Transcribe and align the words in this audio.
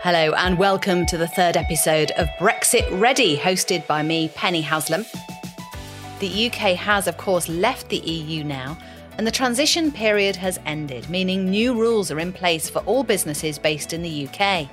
Hello, 0.00 0.34
and 0.34 0.58
welcome 0.58 1.06
to 1.06 1.16
the 1.16 1.26
third 1.26 1.56
episode 1.56 2.10
of 2.12 2.28
Brexit 2.38 2.86
Ready, 3.00 3.36
hosted 3.36 3.84
by 3.86 4.02
me, 4.02 4.28
Penny 4.34 4.60
Haslam. 4.60 5.06
The 6.20 6.46
UK 6.46 6.76
has, 6.76 7.08
of 7.08 7.16
course, 7.16 7.48
left 7.48 7.88
the 7.88 7.96
EU 7.96 8.44
now, 8.44 8.76
and 9.16 9.26
the 9.26 9.32
transition 9.32 9.90
period 9.90 10.36
has 10.36 10.60
ended, 10.66 11.08
meaning 11.08 11.48
new 11.48 11.74
rules 11.74 12.12
are 12.12 12.20
in 12.20 12.32
place 12.32 12.68
for 12.68 12.80
all 12.80 13.04
businesses 13.04 13.58
based 13.58 13.94
in 13.94 14.02
the 14.02 14.28
UK. 14.28 14.68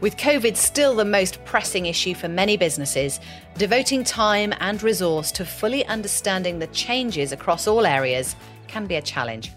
With 0.00 0.16
COVID 0.16 0.56
still 0.56 0.96
the 0.96 1.04
most 1.04 1.42
pressing 1.44 1.86
issue 1.86 2.14
for 2.14 2.28
many 2.28 2.56
businesses, 2.56 3.20
devoting 3.56 4.02
time 4.02 4.52
and 4.58 4.82
resource 4.82 5.30
to 5.32 5.44
fully 5.44 5.86
understanding 5.86 6.58
the 6.58 6.66
changes 6.68 7.30
across 7.30 7.68
all 7.68 7.86
areas 7.86 8.34
can 8.66 8.86
be 8.86 8.96
a 8.96 9.02
challenge. 9.02 9.52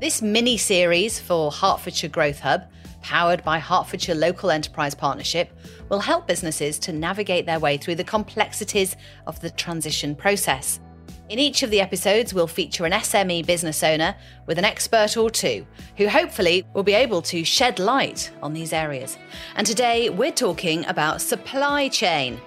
This 0.00 0.22
mini 0.22 0.56
series 0.56 1.18
for 1.18 1.50
Hertfordshire 1.50 2.10
Growth 2.10 2.40
Hub, 2.40 2.62
powered 3.04 3.44
by 3.44 3.58
Hertfordshire 3.58 4.14
Local 4.14 4.50
Enterprise 4.50 4.94
Partnership, 4.94 5.50
will 5.90 6.00
help 6.00 6.26
businesses 6.26 6.78
to 6.78 6.92
navigate 6.92 7.44
their 7.44 7.60
way 7.60 7.76
through 7.76 7.96
the 7.96 8.02
complexities 8.02 8.96
of 9.26 9.38
the 9.40 9.50
transition 9.50 10.16
process. 10.16 10.80
In 11.28 11.38
each 11.38 11.62
of 11.62 11.70
the 11.70 11.82
episodes, 11.82 12.32
we'll 12.32 12.46
feature 12.46 12.86
an 12.86 12.92
SME 12.92 13.44
business 13.44 13.82
owner 13.82 14.14
with 14.46 14.58
an 14.58 14.64
expert 14.64 15.18
or 15.18 15.28
two 15.28 15.66
who 15.98 16.08
hopefully 16.08 16.64
will 16.72 16.82
be 16.82 16.94
able 16.94 17.20
to 17.22 17.44
shed 17.44 17.78
light 17.78 18.30
on 18.42 18.54
these 18.54 18.72
areas. 18.72 19.18
And 19.56 19.66
today 19.66 20.08
we're 20.08 20.32
talking 20.32 20.86
about 20.86 21.20
supply 21.20 21.88
chain. 21.88 22.40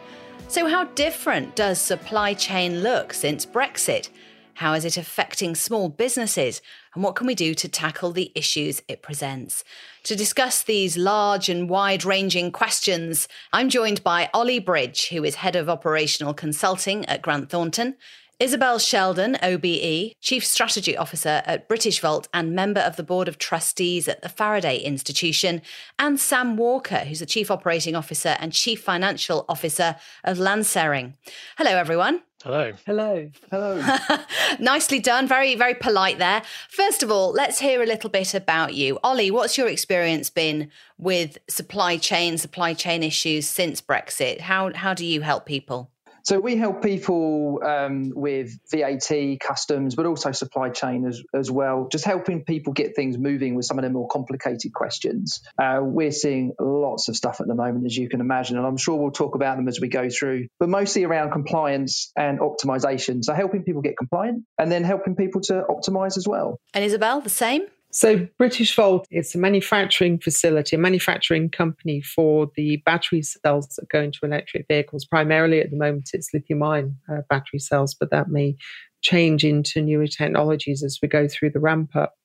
So, 0.48 0.68
how 0.68 0.86
different 0.86 1.56
does 1.56 1.80
supply 1.80 2.34
chain 2.34 2.82
look 2.82 3.14
since 3.14 3.46
Brexit? 3.46 4.10
How 4.58 4.74
is 4.74 4.86
it 4.86 4.98
affecting 4.98 5.54
small 5.54 5.88
businesses? 5.88 6.64
And 6.96 7.04
what 7.04 7.16
can 7.16 7.28
we 7.28 7.36
do 7.36 7.54
to 7.54 7.70
tackle 7.70 8.12
the 8.12 8.32
issues 8.34 8.82
it 8.88 9.04
presents? 9.04 9.64
To 10.06 10.16
discuss 10.16 10.64
these 10.64 10.98
large 10.98 11.48
and 11.48 11.70
wide 11.70 12.04
ranging 12.04 12.52
questions, 12.52 13.28
I'm 13.54 13.70
joined 13.70 14.04
by 14.04 14.31
Ollie 14.34 14.58
Bridge, 14.58 15.09
who 15.09 15.23
is 15.23 15.36
Head 15.36 15.56
of 15.56 15.70
Operational 15.70 16.34
Consulting 16.34 17.06
at 17.06 17.22
Grant 17.22 17.52
Thornton, 17.52 17.98
Isobel 18.40 18.80
Sheldon, 18.80 19.38
OBE, 19.44 20.14
Chief 20.22 20.44
Strategy 20.44 20.98
Officer 20.98 21.44
at 21.46 21.70
Britishvolt 21.70 22.28
and 22.34 22.56
member 22.56 22.81
of 22.81 22.96
the 22.96 23.03
Board 23.03 23.28
of 23.28 23.38
Trustees 23.38 24.08
at 24.08 24.24
the 24.24 24.30
Faraday 24.30 24.80
Institution, 24.80 25.62
and 26.00 26.20
Sam 26.20 26.58
Walker, 26.58 27.02
who's 27.02 27.20
the 27.20 27.28
Chief 27.28 27.52
Operating 27.52 27.96
Officer 27.96 28.36
and 28.40 28.53
Chief 28.53 28.81
Financial 28.81 29.46
Officer 29.48 29.98
of 30.24 30.40
Lanserring. 30.40 31.14
Hello, 31.59 31.78
everyone. 31.78 32.24
Hello. 32.48 32.72
Hello. 32.86 33.30
Hello. 33.52 33.98
Nicely 34.62 35.00
done. 35.00 35.28
Very, 35.28 35.56
very 35.56 35.73
polite 35.73 36.17
there. 36.17 36.44
First 36.70 37.03
of 37.03 37.12
all, 37.12 37.34
let's 37.34 37.59
hear 37.59 37.84
a 37.84 37.86
little 37.86 38.09
bit 38.09 38.34
about 38.34 38.73
you. 38.73 39.00
Ollie, 39.03 39.31
what's 39.31 39.58
your 39.58 39.67
experience 39.67 40.30
been 40.30 40.72
with 40.98 41.40
supply 41.50 41.98
chain, 41.98 42.38
supply 42.38 42.73
chain 42.73 43.03
issues 43.03 43.50
since 43.50 43.81
Brexit? 43.81 44.40
How, 44.40 44.72
how 44.73 44.94
do 44.94 45.06
you 45.06 45.20
help 45.20 45.45
people? 45.45 45.92
So 46.28 46.42
we 46.42 46.58
help 46.58 46.83
people 46.83 47.61
um, 47.66 48.11
with 48.14 48.59
VAT, 48.70 49.39
customs, 49.39 49.95
but 49.95 50.06
also 50.06 50.34
supply 50.34 50.67
chain 50.67 51.06
as, 51.08 51.23
as 51.34 51.50
well, 51.50 51.88
just 51.89 52.03
helping 52.03 52.44
people 52.44 52.73
get 52.73 52.97
things 52.97 53.17
moving 53.17 53.56
with 53.56 53.64
some 53.64 53.80
of 53.80 53.86
the 53.86 53.89
more 53.89 54.09
complicated 54.09 54.73
questions. 54.73 55.39
Uh, 55.58 55.80
we're 55.81 56.11
seeing 56.11 56.52
lots 56.59 57.08
of 57.08 57.16
stuff 57.16 57.39
at 57.39 57.47
the 57.47 57.56
moment, 57.56 57.86
as 57.86 57.95
you 57.95 58.09
can 58.09 58.19
imagine, 58.19 58.58
and 58.58 58.67
I'm 58.67 58.75
sure 58.75 58.97
we'll 58.97 59.11
talk 59.11 59.36
about 59.36 59.56
them 59.56 59.69
as 59.69 59.80
we 59.80 59.88
go 59.88 60.09
through, 60.09 60.50
but 60.59 60.67
mostly 60.67 61.06
around 61.06 61.31
compliance 61.31 62.11
and 62.17 62.41
optimization. 62.41 63.23
So 63.23 63.34
helping 63.34 63.64
people 63.64 63.81
get 63.81 63.95
compliant 63.97 64.44
and 64.58 64.69
then 64.69 64.84
helping 64.84 65.16
people 65.16 65.39
to 65.44 65.64
optimize 65.69 66.17
as 66.17 66.28
well. 66.28 66.59
And 66.73 66.84
Isobel, 66.84 67.23
the 67.23 67.30
same? 67.30 67.67
So, 67.90 68.28
Britishvolt 68.40 69.06
is 69.12 69.34
a 69.34 69.38
manufacturing 69.38 70.20
facility, 70.20 70.76
a 70.76 70.80
manufacturing 70.80 71.50
company 71.50 72.02
for 72.02 72.52
the 72.56 72.78
battery 72.86 73.22
cells 73.22 73.68
that 73.78 73.90
go 73.90 74.02
into 74.02 74.20
electric 74.24 74.68
vehicles. 74.68 75.06
Primarily 75.06 75.62
at 75.62 75.72
the 75.72 75.78
moment, 75.78 76.09
it's 76.14 76.34
lithium 76.34 76.64
ion 76.64 76.97
uh, 77.09 77.22
battery 77.30 77.59
cells, 77.59 77.96
but 77.97 78.12
that 78.12 78.30
may 78.30 78.56
change 79.02 79.46
into 79.46 79.81
newer 79.81 80.08
technologies 80.08 80.84
as 80.84 81.00
we 81.02 81.08
go 81.08 81.28
through 81.28 81.52
the 81.52 81.59
ramp 81.59 81.96
up. 81.96 82.16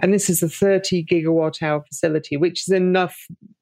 And 0.00 0.12
this 0.12 0.28
is 0.28 0.42
a 0.42 0.48
30 0.48 1.04
gigawatt 1.04 1.62
hour 1.62 1.82
facility, 1.82 2.36
which 2.36 2.68
is 2.68 2.74
enough 2.74 3.16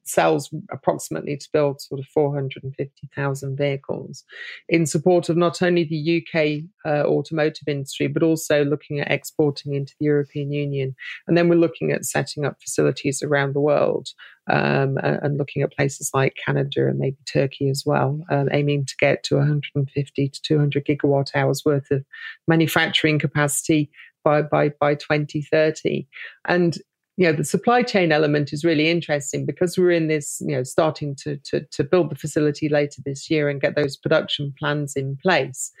cells 0.05 0.53
approximately 0.71 1.35
to 1.35 1.49
build 1.51 1.81
sort 1.81 1.99
of 1.99 2.05
450,000 2.07 3.57
vehicles 3.57 4.23
in 4.69 4.85
support 4.85 5.29
of 5.29 5.37
not 5.37 5.61
only 5.61 5.83
the 5.83 6.21
UK 6.21 6.63
uh, 6.85 7.07
automotive 7.07 7.67
industry, 7.67 8.07
but 8.07 8.23
also 8.23 8.63
looking 8.63 8.99
at 8.99 9.11
exporting 9.11 9.73
into 9.73 9.93
the 9.99 10.05
European 10.05 10.51
Union. 10.51 10.95
And 11.27 11.37
then 11.37 11.49
we're 11.49 11.55
looking 11.55 11.91
at 11.91 12.05
setting 12.05 12.45
up 12.45 12.61
facilities 12.61 13.23
around 13.23 13.53
the 13.53 13.61
world 13.61 14.09
um, 14.47 14.97
and 15.01 15.37
looking 15.37 15.63
at 15.63 15.73
places 15.73 16.11
like 16.13 16.35
Canada 16.45 16.87
and 16.87 16.99
maybe 16.99 17.17
Turkey 17.31 17.69
as 17.69 17.83
well, 17.85 18.21
um, 18.29 18.47
aiming 18.51 18.85
to 18.85 18.93
get 18.99 19.23
to 19.23 19.37
150 19.37 20.29
to 20.29 20.41
200 20.41 20.85
gigawatt 20.85 21.35
hours 21.35 21.63
worth 21.65 21.89
of 21.89 22.05
manufacturing 22.47 23.17
capacity 23.17 23.89
by, 24.25 24.41
by, 24.41 24.69
by 24.81 24.95
2030. 24.95 26.05
And 26.49 26.77
you 27.17 27.25
know 27.25 27.31
the 27.31 27.45
supply 27.45 27.81
chain 27.81 28.11
element 28.11 28.51
is 28.51 28.65
really 28.65 28.89
interesting 28.89 29.45
because 29.45 29.77
we're 29.77 29.91
in 29.91 30.07
this 30.07 30.41
you 30.45 30.55
know 30.55 30.63
starting 30.63 31.15
to, 31.23 31.37
to 31.37 31.61
to 31.71 31.83
build 31.83 32.11
the 32.11 32.15
facility 32.15 32.67
later 32.67 33.01
this 33.05 33.29
year 33.29 33.47
and 33.47 33.61
get 33.61 33.75
those 33.75 33.95
production 33.95 34.53
plans 34.59 34.95
in 34.95 35.17
place. 35.23 35.71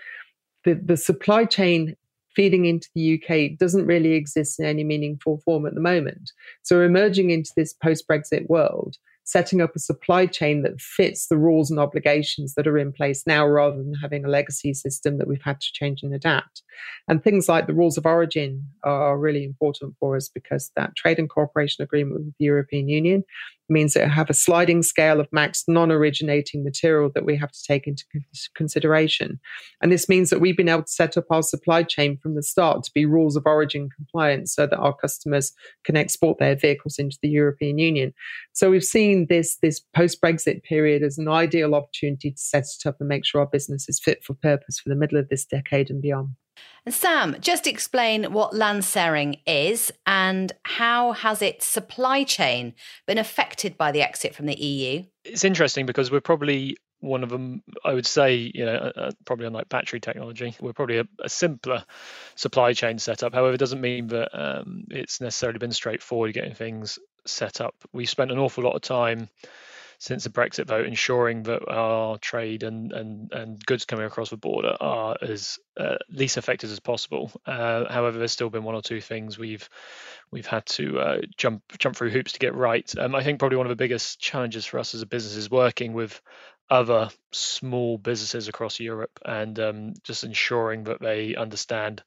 The 0.63 0.75
the 0.75 0.97
supply 0.97 1.45
chain 1.45 1.95
feeding 2.35 2.65
into 2.65 2.89
the 2.95 3.21
UK 3.21 3.57
doesn't 3.57 3.85
really 3.85 4.13
exist 4.13 4.59
in 4.59 4.65
any 4.65 4.83
meaningful 4.83 5.41
form 5.45 5.65
at 5.65 5.73
the 5.73 5.81
moment. 5.81 6.31
So 6.63 6.77
we're 6.77 6.85
emerging 6.85 7.31
into 7.31 7.51
this 7.55 7.73
post 7.73 8.07
brexit 8.07 8.47
world 8.49 8.97
setting 9.25 9.59
up 9.59 9.75
a 9.75 9.79
supply 9.79 10.27
chain 10.27 10.61
that 10.61 10.79
fits 10.79 11.27
the 11.27 11.37
rules 11.37 11.71
and 11.71 11.79
obligations 11.79 12.53
that 12.53 12.67
are 12.67 12.77
in 12.77 12.93
place 12.93 13.23
now 13.25 13.45
rather 13.45 13.75
than 13.75 13.95
having 14.01 14.23
a 14.23 14.29
legacy 14.29 14.73
system 14.73 15.17
that 15.17 15.27
we've 15.27 15.41
had 15.41 15.59
to 15.59 15.67
change 15.73 16.03
and 16.03 16.13
adapt. 16.13 16.61
And 17.07 17.23
things 17.23 17.49
like 17.49 17.65
the 17.65 17.73
rules 17.73 17.97
of 17.97 18.05
origin 18.05 18.63
are 18.83 19.17
really 19.17 19.43
important 19.43 19.95
for 19.99 20.15
us 20.15 20.29
because 20.29 20.71
that 20.75 20.95
trade 20.95 21.17
and 21.17 21.29
cooperation 21.29 21.83
agreement 21.83 22.23
with 22.25 22.33
the 22.37 22.45
European 22.45 22.87
Union 22.87 23.23
means 23.69 23.93
that 23.93 24.09
have 24.09 24.29
a 24.29 24.33
sliding 24.33 24.83
scale 24.83 25.19
of 25.19 25.27
max 25.31 25.63
non 25.67 25.91
originating 25.91 26.63
material 26.63 27.09
that 27.13 27.25
we 27.25 27.35
have 27.37 27.51
to 27.51 27.63
take 27.67 27.87
into 27.87 28.03
consideration. 28.55 29.39
And 29.81 29.91
this 29.91 30.07
means 30.07 30.29
that 30.29 30.39
we've 30.39 30.57
been 30.57 30.69
able 30.69 30.83
to 30.83 30.91
set 30.91 31.17
up 31.17 31.25
our 31.29 31.43
supply 31.43 31.83
chain 31.83 32.17
from 32.17 32.35
the 32.35 32.43
start 32.43 32.83
to 32.83 32.91
be 32.93 33.05
rules 33.05 33.35
of 33.35 33.45
origin 33.45 33.89
compliant 33.95 34.49
so 34.49 34.67
that 34.67 34.77
our 34.77 34.95
customers 34.95 35.53
can 35.83 35.97
export 35.97 36.37
their 36.37 36.55
vehicles 36.55 36.97
into 36.99 37.17
the 37.21 37.29
European 37.29 37.77
Union. 37.77 38.13
So 38.53 38.69
we've 38.69 38.83
seen 38.83 39.27
this, 39.29 39.57
this 39.61 39.81
post 39.95 40.21
Brexit 40.21 40.63
period 40.63 41.03
as 41.03 41.17
an 41.17 41.27
ideal 41.27 41.75
opportunity 41.75 42.31
to 42.31 42.37
set 42.37 42.65
it 42.65 42.87
up 42.87 42.97
and 42.99 43.09
make 43.09 43.25
sure 43.25 43.41
our 43.41 43.47
business 43.47 43.89
is 43.89 43.99
fit 43.99 44.23
for 44.23 44.33
purpose 44.33 44.79
for 44.79 44.89
the 44.89 44.95
middle 44.95 45.17
of 45.17 45.29
this 45.29 45.45
decade 45.45 45.89
and 45.89 46.01
beyond. 46.01 46.29
And 46.85 46.93
Sam, 46.93 47.37
just 47.39 47.65
explain 47.65 48.31
what 48.31 48.53
Lanserring 48.53 49.39
is 49.47 49.91
and 50.05 50.51
how 50.63 51.13
has 51.13 51.41
its 51.41 51.65
supply 51.65 52.23
chain 52.23 52.73
been 53.07 53.17
affected 53.17 53.77
by 53.77 53.91
the 53.91 54.01
exit 54.01 54.35
from 54.35 54.45
the 54.45 54.55
EU? 54.55 55.03
It's 55.23 55.43
interesting 55.43 55.85
because 55.85 56.11
we're 56.11 56.21
probably 56.21 56.77
one 56.99 57.23
of 57.23 57.29
them, 57.29 57.63
I 57.83 57.93
would 57.93 58.05
say, 58.05 58.51
you 58.53 58.65
know, 58.65 58.75
uh, 58.75 58.91
uh 58.95 59.11
probably 59.25 59.47
unlike 59.47 59.69
battery 59.69 59.99
technology, 59.99 60.55
we're 60.59 60.73
probably 60.73 60.99
a, 60.99 61.07
a, 61.23 61.29
simpler 61.29 61.83
supply 62.35 62.73
chain 62.73 62.99
setup. 62.99 63.33
However, 63.33 63.53
it 63.53 63.59
doesn't 63.59 63.81
mean 63.81 64.07
that 64.07 64.29
um, 64.33 64.85
it's 64.89 65.21
necessarily 65.21 65.59
been 65.59 65.71
straightforward 65.71 66.33
getting 66.33 66.53
things 66.53 66.97
set 67.25 67.61
up. 67.61 67.75
We 67.93 68.05
spent 68.05 68.31
an 68.31 68.39
awful 68.39 68.63
lot 68.63 68.75
of 68.75 68.81
time 68.81 69.29
since 69.99 70.23
the 70.23 70.29
Brexit 70.29 70.67
vote, 70.67 70.85
ensuring 70.85 71.43
that 71.43 71.67
our 71.69 72.17
trade 72.17 72.63
and 72.63 72.91
and, 72.91 73.31
and 73.31 73.65
goods 73.65 73.85
coming 73.85 74.05
across 74.05 74.29
the 74.29 74.37
border 74.37 74.75
are 74.79 75.17
as 75.21 75.59
uh, 75.77 75.95
least 76.09 76.37
affected 76.37 76.69
as 76.71 76.79
possible. 76.79 77.31
Uh, 77.45 77.85
however, 77.91 78.17
there's 78.17 78.31
still 78.31 78.49
been 78.49 78.63
one 78.63 78.75
or 78.75 78.81
two 78.81 79.01
things 79.01 79.37
we've 79.37 79.69
we've 80.31 80.47
had 80.47 80.65
to 80.67 80.99
uh, 80.99 81.17
jump 81.37 81.63
jump 81.77 81.95
through 81.95 82.11
hoops 82.11 82.33
to 82.33 82.39
get 82.39 82.55
right. 82.55 82.91
Um, 82.97 83.15
I 83.15 83.23
think 83.23 83.39
probably 83.39 83.57
one 83.57 83.67
of 83.67 83.71
the 83.71 83.75
biggest 83.75 84.19
challenges 84.19 84.65
for 84.65 84.79
us 84.79 84.95
as 84.95 85.01
a 85.01 85.07
business 85.07 85.35
is 85.35 85.49
working 85.49 85.93
with 85.93 86.21
other 86.69 87.09
small 87.31 87.97
businesses 87.97 88.47
across 88.47 88.79
Europe 88.79 89.19
and 89.23 89.59
um, 89.59 89.93
just 90.03 90.23
ensuring 90.23 90.85
that 90.85 90.99
they 90.99 91.35
understand 91.35 92.03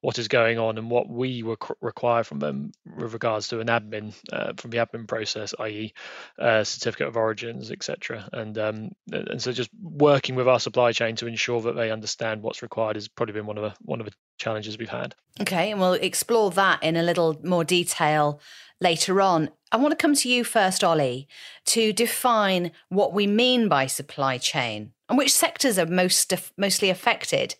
what 0.00 0.18
is 0.18 0.28
going 0.28 0.58
on 0.58 0.78
and 0.78 0.90
what 0.90 1.08
we 1.08 1.44
require 1.80 2.24
from 2.24 2.38
them 2.38 2.72
with 2.96 3.12
regards 3.12 3.48
to 3.48 3.60
an 3.60 3.66
admin 3.66 4.14
uh, 4.32 4.52
from 4.56 4.70
the 4.70 4.78
admin 4.78 5.06
process, 5.06 5.54
i.e., 5.60 5.92
uh, 6.38 6.64
certificate 6.64 7.08
of 7.08 7.16
origins, 7.16 7.70
etc. 7.70 8.28
And 8.32 8.56
um, 8.58 8.90
and 9.12 9.40
so 9.40 9.52
just 9.52 9.70
working 9.80 10.34
with 10.34 10.48
our 10.48 10.60
supply 10.60 10.92
chain 10.92 11.16
to 11.16 11.26
ensure 11.26 11.60
that 11.62 11.76
they 11.76 11.90
understand 11.90 12.42
what's 12.42 12.62
required 12.62 12.96
has 12.96 13.08
probably 13.08 13.34
been 13.34 13.46
one 13.46 13.58
of 13.58 13.64
the 13.64 13.74
one 13.82 14.00
of 14.00 14.06
the 14.06 14.12
challenges 14.38 14.78
we've 14.78 14.88
had. 14.88 15.14
Okay, 15.40 15.70
and 15.70 15.80
we'll 15.80 15.94
explore 15.94 16.50
that 16.52 16.82
in 16.82 16.96
a 16.96 17.02
little 17.02 17.38
more 17.44 17.64
detail 17.64 18.40
later 18.80 19.20
on. 19.20 19.50
I 19.70 19.76
want 19.76 19.92
to 19.92 19.96
come 19.96 20.14
to 20.14 20.28
you 20.28 20.42
first, 20.44 20.82
Ollie, 20.82 21.28
to 21.66 21.92
define 21.92 22.72
what 22.88 23.12
we 23.12 23.26
mean 23.26 23.68
by 23.68 23.86
supply 23.86 24.38
chain 24.38 24.92
and 25.08 25.18
which 25.18 25.32
sectors 25.32 25.78
are 25.78 25.86
most 25.86 26.32
mostly 26.56 26.88
affected. 26.88 27.56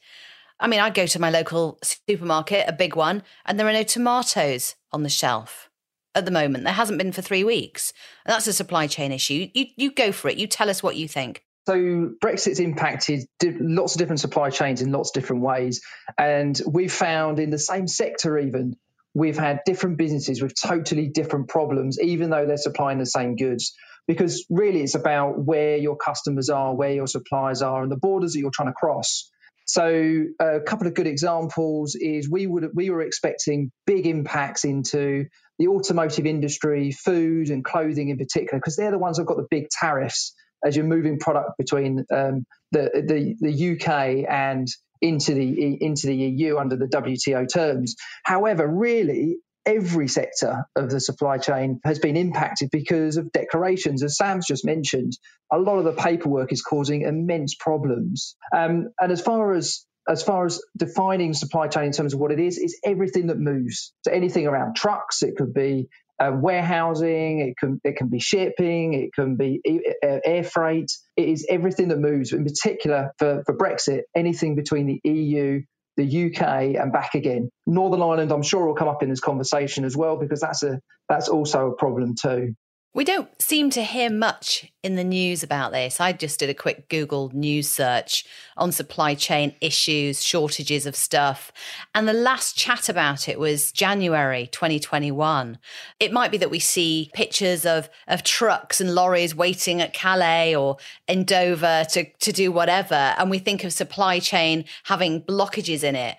I 0.60 0.68
mean, 0.68 0.80
I 0.80 0.90
go 0.90 1.06
to 1.06 1.18
my 1.18 1.30
local 1.30 1.78
supermarket, 1.82 2.68
a 2.68 2.72
big 2.72 2.94
one, 2.94 3.22
and 3.46 3.58
there 3.58 3.66
are 3.66 3.72
no 3.72 3.82
tomatoes 3.82 4.76
on 4.92 5.02
the 5.02 5.08
shelf. 5.08 5.70
at 6.14 6.24
the 6.24 6.30
moment. 6.30 6.64
There 6.64 6.72
hasn't 6.72 6.98
been 6.98 7.12
for 7.12 7.22
three 7.22 7.44
weeks. 7.44 7.92
And 8.24 8.32
that's 8.34 8.46
a 8.46 8.52
supply 8.52 8.86
chain 8.88 9.12
issue. 9.12 9.48
You, 9.54 9.66
you 9.76 9.92
go 9.92 10.12
for 10.12 10.28
it. 10.28 10.38
You 10.38 10.46
tell 10.46 10.68
us 10.68 10.82
what 10.82 10.96
you 10.96 11.06
think. 11.08 11.44
So 11.68 12.10
Brexit's 12.20 12.58
impacted 12.58 13.26
lots 13.42 13.94
of 13.94 13.98
different 13.98 14.20
supply 14.20 14.50
chains 14.50 14.82
in 14.82 14.90
lots 14.90 15.10
of 15.10 15.14
different 15.14 15.42
ways, 15.42 15.82
and 16.18 16.60
we've 16.66 16.92
found 16.92 17.38
in 17.38 17.50
the 17.50 17.58
same 17.58 17.86
sector 17.86 18.38
even 18.38 18.76
we've 19.14 19.38
had 19.38 19.60
different 19.66 19.98
businesses 19.98 20.42
with 20.42 20.54
totally 20.60 21.08
different 21.08 21.48
problems, 21.48 22.00
even 22.00 22.30
though 22.30 22.46
they're 22.46 22.56
supplying 22.56 22.98
the 22.98 23.06
same 23.06 23.36
goods. 23.36 23.74
Because 24.06 24.46
really, 24.50 24.82
it's 24.82 24.94
about 24.94 25.38
where 25.38 25.76
your 25.76 25.96
customers 25.96 26.48
are, 26.48 26.74
where 26.74 26.92
your 26.92 27.06
suppliers 27.06 27.62
are, 27.62 27.82
and 27.82 27.92
the 27.92 27.96
borders 27.96 28.32
that 28.32 28.40
you're 28.40 28.50
trying 28.50 28.68
to 28.68 28.74
cross. 28.74 29.29
So, 29.70 30.24
a 30.40 30.58
couple 30.58 30.88
of 30.88 30.94
good 30.94 31.06
examples 31.06 31.94
is 31.94 32.28
we 32.28 32.44
would 32.48 32.70
we 32.74 32.90
were 32.90 33.02
expecting 33.02 33.70
big 33.86 34.04
impacts 34.04 34.64
into 34.64 35.26
the 35.60 35.68
automotive 35.68 36.26
industry, 36.26 36.90
food 36.90 37.50
and 37.50 37.64
clothing 37.64 38.08
in 38.08 38.18
particular, 38.18 38.58
because 38.58 38.74
they're 38.74 38.90
the 38.90 38.98
ones 38.98 39.16
that 39.16 39.22
have 39.22 39.28
got 39.28 39.36
the 39.36 39.46
big 39.48 39.68
tariffs 39.70 40.34
as 40.64 40.74
you're 40.74 40.84
moving 40.84 41.20
product 41.20 41.52
between 41.56 42.04
um, 42.12 42.44
the, 42.72 42.90
the 43.06 43.36
the 43.38 43.72
UK 43.76 44.28
and 44.28 44.66
into 45.00 45.34
the 45.34 45.78
into 45.80 46.08
the 46.08 46.16
EU 46.16 46.58
under 46.58 46.74
the 46.74 46.88
WTO 46.88 47.46
terms. 47.48 47.94
However, 48.24 48.66
really 48.66 49.36
every 49.66 50.08
sector 50.08 50.64
of 50.76 50.90
the 50.90 51.00
supply 51.00 51.38
chain 51.38 51.80
has 51.84 51.98
been 51.98 52.16
impacted 52.16 52.70
because 52.70 53.16
of 53.16 53.32
declarations. 53.32 54.02
As 54.02 54.16
Sam's 54.16 54.46
just 54.46 54.64
mentioned, 54.64 55.12
a 55.52 55.58
lot 55.58 55.78
of 55.78 55.84
the 55.84 55.92
paperwork 55.92 56.52
is 56.52 56.62
causing 56.62 57.02
immense 57.02 57.54
problems. 57.54 58.36
Um, 58.54 58.88
and 59.00 59.12
as 59.12 59.20
far 59.20 59.54
as 59.54 59.84
as 60.08 60.22
far 60.22 60.46
as 60.46 60.60
defining 60.76 61.34
supply 61.34 61.68
chain 61.68 61.84
in 61.84 61.92
terms 61.92 62.14
of 62.14 62.20
what 62.20 62.32
it 62.32 62.40
it's 62.40 62.58
is 62.58 62.80
everything 62.84 63.28
that 63.28 63.38
moves. 63.38 63.92
So 64.02 64.10
anything 64.10 64.46
around 64.46 64.74
trucks, 64.74 65.22
it 65.22 65.36
could 65.36 65.54
be 65.54 65.88
uh, 66.18 66.32
warehousing, 66.34 67.40
it 67.40 67.56
can 67.58 67.80
it 67.84 67.96
can 67.96 68.08
be 68.08 68.18
shipping, 68.18 68.94
it 68.94 69.12
can 69.14 69.36
be 69.36 69.60
uh, 70.04 70.18
air 70.24 70.44
freight. 70.44 70.90
It 71.16 71.28
is 71.28 71.46
everything 71.48 71.88
that 71.88 71.98
moves. 71.98 72.32
In 72.32 72.44
particular, 72.44 73.12
for, 73.18 73.42
for 73.46 73.56
Brexit, 73.56 74.02
anything 74.14 74.56
between 74.56 74.86
the 74.86 75.00
EU, 75.08 75.62
the 75.96 76.26
UK, 76.26 76.42
and 76.80 76.92
back 76.92 77.14
again. 77.14 77.50
Northern 77.66 78.02
Ireland, 78.02 78.32
I'm 78.32 78.42
sure, 78.42 78.66
will 78.66 78.74
come 78.74 78.88
up 78.88 79.02
in 79.02 79.10
this 79.10 79.20
conversation 79.20 79.84
as 79.84 79.96
well 79.96 80.16
because 80.18 80.40
that's 80.40 80.62
a 80.62 80.80
that's 81.08 81.28
also 81.28 81.68
a 81.70 81.76
problem 81.76 82.14
too. 82.20 82.54
We 82.92 83.04
don't 83.04 83.40
seem 83.40 83.70
to 83.70 83.84
hear 83.84 84.10
much 84.10 84.72
in 84.82 84.96
the 84.96 85.04
news 85.04 85.44
about 85.44 85.70
this. 85.70 86.00
I 86.00 86.12
just 86.12 86.40
did 86.40 86.50
a 86.50 86.54
quick 86.54 86.88
Google 86.88 87.30
news 87.32 87.68
search 87.68 88.24
on 88.56 88.72
supply 88.72 89.14
chain 89.14 89.54
issues, 89.60 90.24
shortages 90.24 90.86
of 90.86 90.96
stuff. 90.96 91.52
And 91.94 92.08
the 92.08 92.12
last 92.12 92.56
chat 92.56 92.88
about 92.88 93.28
it 93.28 93.38
was 93.38 93.70
January 93.70 94.48
2021. 94.48 95.58
It 96.00 96.12
might 96.12 96.32
be 96.32 96.38
that 96.38 96.50
we 96.50 96.58
see 96.58 97.12
pictures 97.14 97.64
of, 97.64 97.88
of 98.08 98.24
trucks 98.24 98.80
and 98.80 98.92
lorries 98.92 99.36
waiting 99.36 99.80
at 99.80 99.94
Calais 99.94 100.56
or 100.56 100.76
in 101.06 101.22
Dover 101.22 101.84
to, 101.90 102.10
to 102.10 102.32
do 102.32 102.50
whatever. 102.50 103.14
And 103.16 103.30
we 103.30 103.38
think 103.38 103.62
of 103.62 103.72
supply 103.72 104.18
chain 104.18 104.64
having 104.82 105.22
blockages 105.22 105.84
in 105.84 105.94
it. 105.94 106.16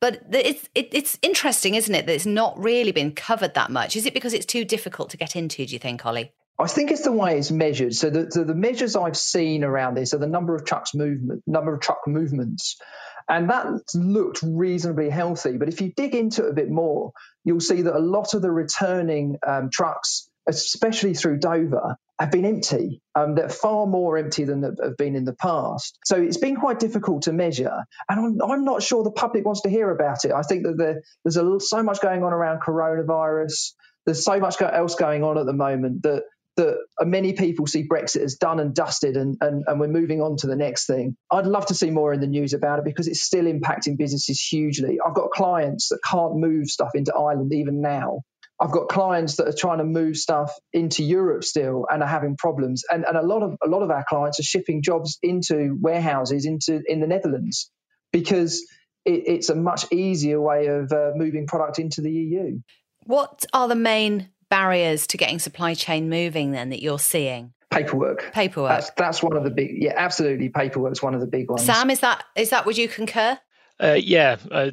But 0.00 0.22
it's 0.30 0.68
it, 0.74 0.88
it's 0.92 1.18
interesting, 1.22 1.74
isn't 1.74 1.94
it, 1.94 2.06
that 2.06 2.14
it's 2.14 2.26
not 2.26 2.58
really 2.58 2.92
been 2.92 3.12
covered 3.12 3.54
that 3.54 3.70
much? 3.70 3.96
Is 3.96 4.06
it 4.06 4.14
because 4.14 4.34
it's 4.34 4.46
too 4.46 4.64
difficult 4.64 5.10
to 5.10 5.16
get 5.16 5.36
into? 5.36 5.64
Do 5.64 5.72
you 5.72 5.78
think, 5.78 6.04
Ollie? 6.04 6.32
I 6.58 6.66
think 6.66 6.90
it's 6.90 7.02
the 7.02 7.12
way 7.12 7.38
it's 7.38 7.50
measured. 7.50 7.94
So 7.94 8.08
the, 8.08 8.24
the, 8.24 8.44
the 8.44 8.54
measures 8.54 8.96
I've 8.96 9.16
seen 9.16 9.62
around 9.62 9.94
this 9.94 10.14
are 10.14 10.18
the 10.18 10.26
number 10.26 10.54
of 10.54 10.64
trucks 10.64 10.94
movement, 10.94 11.42
number 11.46 11.74
of 11.74 11.80
truck 11.80 12.00
movements, 12.06 12.80
and 13.28 13.50
that 13.50 13.66
looked 13.94 14.40
reasonably 14.42 15.10
healthy. 15.10 15.58
But 15.58 15.68
if 15.68 15.80
you 15.80 15.92
dig 15.94 16.14
into 16.14 16.46
it 16.46 16.50
a 16.50 16.54
bit 16.54 16.70
more, 16.70 17.12
you'll 17.44 17.60
see 17.60 17.82
that 17.82 17.94
a 17.94 18.00
lot 18.00 18.34
of 18.34 18.42
the 18.42 18.50
returning 18.50 19.38
um, 19.46 19.68
trucks, 19.70 20.30
especially 20.46 21.14
through 21.14 21.38
Dover, 21.38 21.96
have 22.18 22.30
been 22.30 22.44
empty. 22.44 23.02
Um, 23.14 23.34
they're 23.34 23.48
far 23.48 23.86
more 23.86 24.16
empty 24.16 24.44
than 24.44 24.62
have 24.62 24.96
been 24.96 25.16
in 25.16 25.24
the 25.24 25.34
past. 25.34 25.98
So 26.04 26.16
it's 26.16 26.38
been 26.38 26.56
quite 26.56 26.78
difficult 26.78 27.22
to 27.22 27.32
measure. 27.32 27.84
And 28.08 28.40
I'm, 28.42 28.50
I'm 28.50 28.64
not 28.64 28.82
sure 28.82 29.02
the 29.02 29.10
public 29.10 29.44
wants 29.44 29.62
to 29.62 29.68
hear 29.68 29.90
about 29.90 30.24
it. 30.24 30.32
I 30.32 30.42
think 30.42 30.64
that 30.64 30.76
there, 30.78 31.02
there's 31.24 31.36
a, 31.36 31.60
so 31.60 31.82
much 31.82 32.00
going 32.00 32.22
on 32.22 32.32
around 32.32 32.60
coronavirus. 32.62 33.72
There's 34.06 34.24
so 34.24 34.38
much 34.38 34.60
else 34.60 34.94
going 34.94 35.24
on 35.24 35.36
at 35.36 35.46
the 35.46 35.52
moment 35.52 36.04
that 36.04 36.22
that 36.56 36.78
many 37.02 37.34
people 37.34 37.66
see 37.66 37.86
Brexit 37.86 38.22
as 38.22 38.36
done 38.36 38.60
and 38.60 38.74
dusted 38.74 39.16
and, 39.16 39.36
and, 39.42 39.64
and 39.66 39.78
we're 39.78 39.88
moving 39.88 40.22
on 40.22 40.38
to 40.38 40.46
the 40.46 40.56
next 40.56 40.86
thing. 40.86 41.14
I'd 41.30 41.46
love 41.46 41.66
to 41.66 41.74
see 41.74 41.90
more 41.90 42.14
in 42.14 42.20
the 42.20 42.26
news 42.26 42.54
about 42.54 42.78
it 42.78 42.84
because 42.86 43.08
it's 43.08 43.20
still 43.20 43.44
impacting 43.44 43.98
businesses 43.98 44.40
hugely. 44.40 44.98
I've 45.06 45.14
got 45.14 45.30
clients 45.30 45.90
that 45.90 45.98
can't 46.02 46.36
move 46.36 46.68
stuff 46.68 46.92
into 46.94 47.14
Ireland 47.14 47.52
even 47.52 47.82
now 47.82 48.22
I've 48.58 48.70
got 48.70 48.88
clients 48.88 49.36
that 49.36 49.48
are 49.48 49.54
trying 49.56 49.78
to 49.78 49.84
move 49.84 50.16
stuff 50.16 50.52
into 50.72 51.04
Europe 51.04 51.44
still 51.44 51.86
and 51.90 52.02
are 52.02 52.08
having 52.08 52.36
problems. 52.36 52.84
And, 52.90 53.04
and 53.04 53.16
a 53.16 53.22
lot 53.22 53.42
of 53.42 53.56
a 53.64 53.68
lot 53.68 53.82
of 53.82 53.90
our 53.90 54.04
clients 54.08 54.40
are 54.40 54.44
shipping 54.44 54.82
jobs 54.82 55.18
into 55.22 55.76
warehouses 55.80 56.46
into 56.46 56.82
in 56.86 57.00
the 57.00 57.06
Netherlands 57.06 57.70
because 58.12 58.64
it, 59.04 59.24
it's 59.26 59.50
a 59.50 59.54
much 59.54 59.92
easier 59.92 60.40
way 60.40 60.66
of 60.66 60.90
uh, 60.90 61.12
moving 61.14 61.46
product 61.46 61.78
into 61.78 62.00
the 62.00 62.10
EU. 62.10 62.60
What 63.04 63.44
are 63.52 63.68
the 63.68 63.74
main 63.74 64.30
barriers 64.48 65.06
to 65.08 65.16
getting 65.16 65.38
supply 65.38 65.74
chain 65.74 66.08
moving 66.08 66.52
then 66.52 66.70
that 66.70 66.82
you're 66.82 66.98
seeing? 66.98 67.52
Paperwork. 67.70 68.32
Paperwork. 68.32 68.70
That's, 68.70 68.90
that's 68.96 69.22
one 69.22 69.36
of 69.36 69.44
the 69.44 69.50
big. 69.50 69.70
Yeah, 69.74 69.92
absolutely. 69.96 70.48
Paperwork 70.48 70.92
is 70.92 71.02
one 71.02 71.14
of 71.14 71.20
the 71.20 71.26
big 71.26 71.50
ones. 71.50 71.64
Sam, 71.64 71.90
is 71.90 72.00
that 72.00 72.24
is 72.34 72.50
that 72.50 72.64
would 72.64 72.78
you 72.78 72.88
concur? 72.88 73.38
Uh, 73.78 73.98
yeah, 74.02 74.36
uh, 74.50 74.70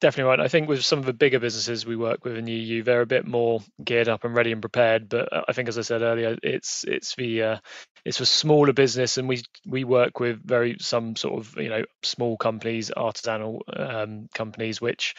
definitely 0.00 0.30
right. 0.30 0.40
I 0.40 0.48
think 0.48 0.68
with 0.68 0.82
some 0.82 0.98
of 0.98 1.04
the 1.04 1.12
bigger 1.12 1.38
businesses 1.38 1.84
we 1.84 1.94
work 1.96 2.24
with 2.24 2.38
in 2.38 2.46
the 2.46 2.52
EU, 2.52 2.82
they're 2.82 3.02
a 3.02 3.06
bit 3.06 3.26
more 3.26 3.60
geared 3.84 4.08
up 4.08 4.24
and 4.24 4.34
ready 4.34 4.52
and 4.52 4.62
prepared. 4.62 5.10
But 5.10 5.30
uh, 5.30 5.42
I 5.46 5.52
think, 5.52 5.68
as 5.68 5.76
I 5.76 5.82
said 5.82 6.00
earlier, 6.00 6.38
it's 6.42 6.84
it's 6.84 7.14
the 7.16 7.42
uh, 7.42 7.58
it's 8.04 8.20
a 8.20 8.26
smaller 8.26 8.72
business, 8.72 9.18
and 9.18 9.28
we 9.28 9.42
we 9.66 9.84
work 9.84 10.20
with 10.20 10.42
very 10.42 10.76
some 10.80 11.16
sort 11.16 11.38
of 11.38 11.54
you 11.58 11.68
know 11.68 11.84
small 12.02 12.38
companies, 12.38 12.90
artisanal 12.96 13.60
um, 13.78 14.28
companies, 14.32 14.80
which 14.80 15.14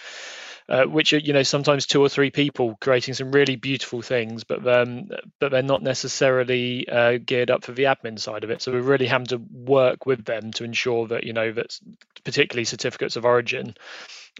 uh, 0.69 0.83
which 0.85 1.13
are 1.13 1.19
you 1.19 1.33
know 1.33 1.43
sometimes 1.43 1.85
two 1.85 2.01
or 2.01 2.09
three 2.09 2.29
people 2.29 2.77
creating 2.81 3.13
some 3.13 3.31
really 3.31 3.55
beautiful 3.55 4.01
things, 4.01 4.43
but 4.43 4.67
um, 4.67 5.09
but 5.39 5.51
they're 5.51 5.61
not 5.61 5.81
necessarily 5.81 6.87
uh, 6.89 7.17
geared 7.25 7.49
up 7.49 7.63
for 7.63 7.71
the 7.71 7.83
admin 7.83 8.19
side 8.19 8.43
of 8.43 8.49
it. 8.49 8.61
So 8.61 8.71
we 8.71 8.79
really 8.79 9.07
have 9.07 9.25
to 9.25 9.37
work 9.37 10.05
with 10.05 10.25
them 10.25 10.51
to 10.53 10.63
ensure 10.63 11.07
that 11.07 11.23
you 11.23 11.33
know 11.33 11.51
that 11.53 11.79
particularly 12.23 12.65
certificates 12.65 13.15
of 13.15 13.25
origin 13.25 13.75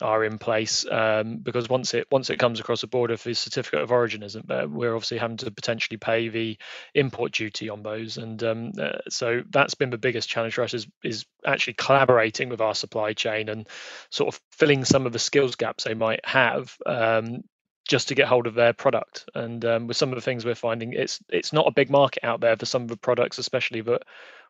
are 0.02 0.24
in 0.24 0.38
place 0.38 0.86
um, 0.90 1.38
because 1.38 1.70
once 1.70 1.94
it 1.94 2.08
once 2.12 2.30
it 2.30 2.40
comes 2.40 2.60
across 2.60 2.82
the 2.82 2.88
border, 2.88 3.14
if 3.14 3.24
the 3.24 3.34
certificate 3.34 3.82
of 3.82 3.92
origin 3.92 4.24
isn't 4.24 4.48
there, 4.48 4.68
we're 4.68 4.96
obviously 4.96 5.18
having 5.18 5.38
to 5.38 5.52
potentially 5.52 5.98
pay 5.98 6.30
the 6.30 6.58
import 6.94 7.32
duty 7.32 7.70
on 7.70 7.84
those, 7.84 8.18
and 8.18 8.44
um, 8.44 8.72
uh, 8.80 9.00
so 9.10 9.42
that's 9.50 9.76
been 9.76 9.90
the 9.90 9.98
biggest 9.98 10.30
challenge 10.30 10.54
for 10.54 10.64
us 10.64 10.74
is 10.74 10.88
is 11.04 11.26
actually 11.46 11.74
collaborating 11.74 12.50
with 12.50 12.62
our 12.62 12.76
supply 12.76 13.14
chain 13.14 13.50
and 13.50 13.68
sort 14.10 14.34
of 14.34 14.42
filling 14.52 14.86
some 14.86 15.06
of 15.06 15.14
the 15.14 15.20
skills 15.20 15.56
gaps 15.56 15.84
they 15.84 15.94
might 15.94 16.26
have 16.26 16.76
um, 16.86 17.44
just 17.88 18.10
to 18.10 18.16
get 18.16 18.28
hold 18.28 18.48
of 18.48 18.54
their 18.54 18.74
product. 18.74 19.26
And 19.34 19.64
um, 19.66 19.88
with 19.88 19.98
some 19.98 20.10
of 20.10 20.16
the 20.16 20.22
things 20.22 20.46
we're 20.46 20.56
finding, 20.56 20.94
it's 20.94 21.20
it's 21.30 21.54
not 21.54 21.68
a 21.68 21.72
big 21.72 21.90
market 21.90 22.24
out 22.24 22.42
there 22.42 22.58
for 22.58 22.66
some 22.66 22.84
of 22.84 22.90
the 22.90 22.98
products, 22.98 23.38
especially 23.38 23.82
that 23.82 24.04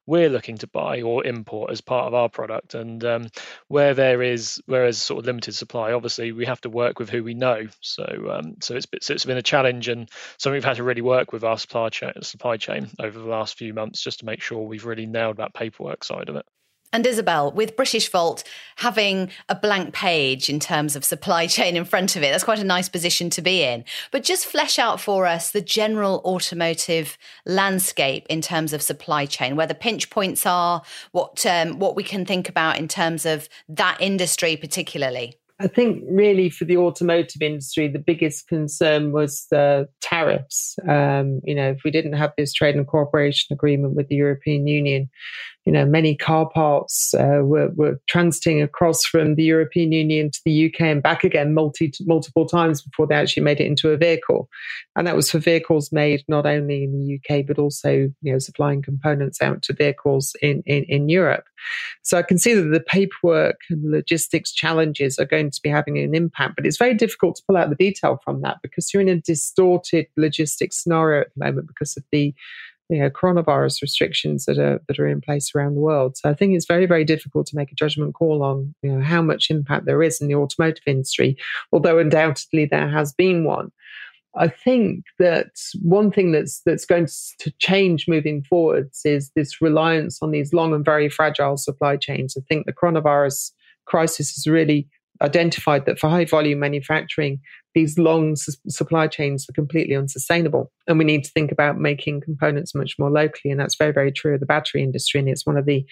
we're 0.07 0.29
looking 0.29 0.57
to 0.57 0.67
buy 0.67 1.01
or 1.01 1.25
import 1.25 1.69
as 1.69 1.81
part 1.81 2.07
of 2.07 2.13
our 2.13 2.29
product. 2.29 2.73
And 2.73 3.03
um, 3.03 3.27
where 3.67 3.93
there 3.93 4.23
is 4.23 4.61
where 4.65 4.83
there's 4.83 4.97
sort 4.97 5.19
of 5.19 5.25
limited 5.25 5.53
supply, 5.53 5.91
obviously 5.91 6.31
we 6.31 6.45
have 6.45 6.61
to 6.61 6.69
work 6.69 6.97
with 6.97 7.09
who 7.09 7.23
we 7.23 7.35
know. 7.35 7.67
So 7.81 8.05
um, 8.31 8.55
so 8.61 8.75
it's 8.75 8.87
so 9.01 9.13
it's 9.13 9.25
been 9.25 9.37
a 9.37 9.43
challenge 9.43 9.89
and 9.89 10.09
something 10.39 10.55
we've 10.55 10.63
had 10.63 10.77
to 10.77 10.83
really 10.83 11.01
work 11.01 11.31
with 11.33 11.43
our 11.43 11.57
supply 11.57 11.89
chain 11.89 12.13
supply 12.23 12.57
chain 12.57 12.87
over 12.99 13.19
the 13.19 13.25
last 13.25 13.57
few 13.57 13.73
months 13.73 14.01
just 14.01 14.19
to 14.19 14.25
make 14.25 14.41
sure 14.41 14.61
we've 14.61 14.85
really 14.85 15.05
nailed 15.05 15.37
that 15.37 15.53
paperwork 15.53 16.03
side 16.03 16.29
of 16.29 16.37
it. 16.37 16.45
And 16.93 17.05
Isobel, 17.05 17.53
with 17.53 17.75
Britishvolt 17.75 18.43
having 18.77 19.29
a 19.49 19.55
blank 19.55 19.93
page 19.93 20.49
in 20.49 20.59
terms 20.59 20.95
of 20.95 21.03
supply 21.03 21.47
chain 21.55 21.75
in 21.75 21.85
front 21.85 22.15
of 22.15 22.23
it, 22.23 22.31
that's 22.31 22.43
quite 22.43 22.59
a 22.59 22.63
nice 22.63 22.89
position 22.89 23.29
to 23.31 23.41
be 23.41 23.63
in. 23.63 23.83
But 24.11 24.23
just 24.23 24.45
flesh 24.45 24.79
out 24.79 25.01
for 25.01 25.25
us 25.25 25.51
the 25.51 25.61
general 25.61 26.21
automotive 26.23 27.17
landscape 27.45 28.25
in 28.29 28.41
terms 28.41 28.73
of 28.73 28.81
supply 28.81 29.25
chain, 29.25 29.55
where 29.55 29.67
the 29.67 29.75
pinch 29.75 30.09
points 30.09 30.45
are, 30.45 30.81
what 31.11 31.45
um, 31.45 31.79
what 31.79 31.95
we 31.95 32.03
can 32.03 32.25
think 32.25 32.47
about 32.47 32.77
in 32.77 32.87
terms 32.87 33.25
of 33.25 33.49
that 33.67 33.97
industry 33.99 34.55
particularly. 34.55 35.37
I 35.59 35.67
think 35.67 36.03
really 36.07 36.51
for 36.51 36.65
the 36.65 36.77
automotive 36.77 37.41
industry, 37.41 37.87
the 37.87 37.97
biggest 37.97 38.47
concern 38.47 39.11
was 39.11 39.47
the 39.49 39.89
tariffs. 40.01 40.77
Um, 40.87 41.41
you 41.43 41.55
know, 41.55 41.71
if 41.71 41.79
we 41.83 41.89
didn't 41.89 42.13
have 42.13 42.33
this 42.37 42.53
trade 42.53 42.75
and 42.75 42.85
cooperation 42.85 43.53
agreement 43.53 43.95
with 43.95 44.07
the 44.07 44.15
European 44.15 44.67
Union, 44.67 45.09
you 45.67 45.73
know, 45.73 45.85
many 45.85 46.15
car 46.15 46.49
parts 46.49 47.13
uh, 47.13 47.41
were, 47.43 47.69
were 47.75 47.99
transiting 48.11 48.63
across 48.63 49.03
from 49.05 49.35
the 49.35 49.43
European 49.43 49.91
Union 49.91 50.31
to 50.31 50.39
the 50.45 50.67
UK 50.67 50.81
and 50.81 51.03
back 51.03 51.23
again 51.23 51.53
multi, 51.53 51.91
multiple 52.01 52.45
times 52.45 52.81
before 52.81 53.07
they 53.07 53.15
actually 53.15 53.43
made 53.43 53.59
it 53.59 53.67
into 53.67 53.89
a 53.89 53.97
vehicle. 53.97 54.49
And 54.95 55.07
that 55.07 55.15
was 55.15 55.31
for 55.31 55.39
vehicles 55.39 55.91
made 55.91 56.23
not 56.27 56.45
only 56.45 56.83
in 56.83 56.91
the 56.93 57.19
UK, 57.19 57.45
but 57.45 57.59
also, 57.59 57.91
you 57.91 58.31
know, 58.31 58.39
supplying 58.39 58.81
components 58.81 59.41
out 59.41 59.61
to 59.63 59.73
vehicles 59.73 60.35
in, 60.41 60.63
in, 60.65 60.83
in 60.85 61.09
Europe. 61.09 61.45
So 62.03 62.17
I 62.17 62.23
can 62.23 62.37
see 62.37 62.53
that 62.53 62.69
the 62.69 62.79
paperwork 62.79 63.59
and 63.69 63.91
logistics 63.91 64.51
challenges 64.51 65.19
are 65.19 65.25
going 65.25 65.37
going 65.37 65.51
to 65.51 65.61
be 65.61 65.69
having 65.69 65.97
an 65.97 66.15
impact. 66.15 66.55
But 66.55 66.65
it's 66.65 66.77
very 66.77 66.93
difficult 66.93 67.35
to 67.37 67.43
pull 67.47 67.57
out 67.57 67.69
the 67.69 67.75
detail 67.75 68.19
from 68.23 68.41
that 68.41 68.57
because 68.61 68.93
you're 68.93 69.01
in 69.01 69.09
a 69.09 69.21
distorted 69.21 70.07
logistics 70.17 70.81
scenario 70.81 71.21
at 71.21 71.27
the 71.35 71.45
moment 71.45 71.67
because 71.67 71.95
of 71.97 72.03
the 72.11 72.33
you 72.89 72.99
know, 72.99 73.09
coronavirus 73.09 73.81
restrictions 73.81 74.45
that 74.45 74.57
are 74.57 74.81
that 74.87 74.99
are 74.99 75.07
in 75.07 75.21
place 75.21 75.51
around 75.53 75.75
the 75.75 75.81
world. 75.81 76.17
So 76.17 76.29
I 76.29 76.33
think 76.33 76.55
it's 76.55 76.65
very, 76.65 76.85
very 76.85 77.03
difficult 77.03 77.47
to 77.47 77.55
make 77.55 77.71
a 77.71 77.75
judgment 77.75 78.13
call 78.13 78.43
on 78.43 78.73
you 78.81 78.91
know 78.91 79.03
how 79.03 79.21
much 79.21 79.49
impact 79.49 79.85
there 79.85 80.01
is 80.01 80.21
in 80.21 80.27
the 80.27 80.35
automotive 80.35 80.83
industry, 80.85 81.37
although 81.71 81.99
undoubtedly 81.99 82.65
there 82.65 82.89
has 82.89 83.13
been 83.13 83.43
one. 83.43 83.71
I 84.37 84.47
think 84.47 85.05
that 85.19 85.51
one 85.81 86.11
thing 86.11 86.31
that's 86.31 86.61
that's 86.65 86.85
going 86.85 87.07
to 87.39 87.51
change 87.59 88.07
moving 88.07 88.43
forwards 88.43 89.01
is 89.03 89.31
this 89.35 89.61
reliance 89.61 90.19
on 90.21 90.31
these 90.31 90.53
long 90.53 90.73
and 90.73 90.85
very 90.85 91.09
fragile 91.09 91.57
supply 91.57 91.97
chains. 91.97 92.35
I 92.37 92.41
think 92.47 92.65
the 92.65 92.73
coronavirus 92.73 93.51
crisis 93.85 94.35
has 94.35 94.47
really 94.47 94.87
identified 95.21 95.85
that 95.85 95.97
for 95.97 96.09
high 96.09 96.25
volume 96.25 96.59
manufacturing, 96.59 97.39
these 97.77 97.99
long 97.99 98.35
su- 98.35 98.53
supply 98.67 99.05
chains 99.05 99.47
are 99.47 99.53
completely 99.53 99.95
unsustainable. 99.95 100.71
And 100.87 100.97
we 100.97 101.05
need 101.05 101.23
to 101.25 101.29
think 101.29 101.51
about 101.51 101.77
making 101.77 102.21
components 102.21 102.73
much 102.73 102.95
more 102.97 103.11
locally. 103.11 103.51
And 103.51 103.59
that's 103.59 103.75
very, 103.75 103.93
very 103.93 104.11
true 104.11 104.33
of 104.33 104.39
the 104.39 104.47
battery 104.47 104.81
industry. 104.81 105.19
And 105.19 105.29
it's 105.29 105.45
one 105.45 105.57
of 105.57 105.67
the 105.67 105.85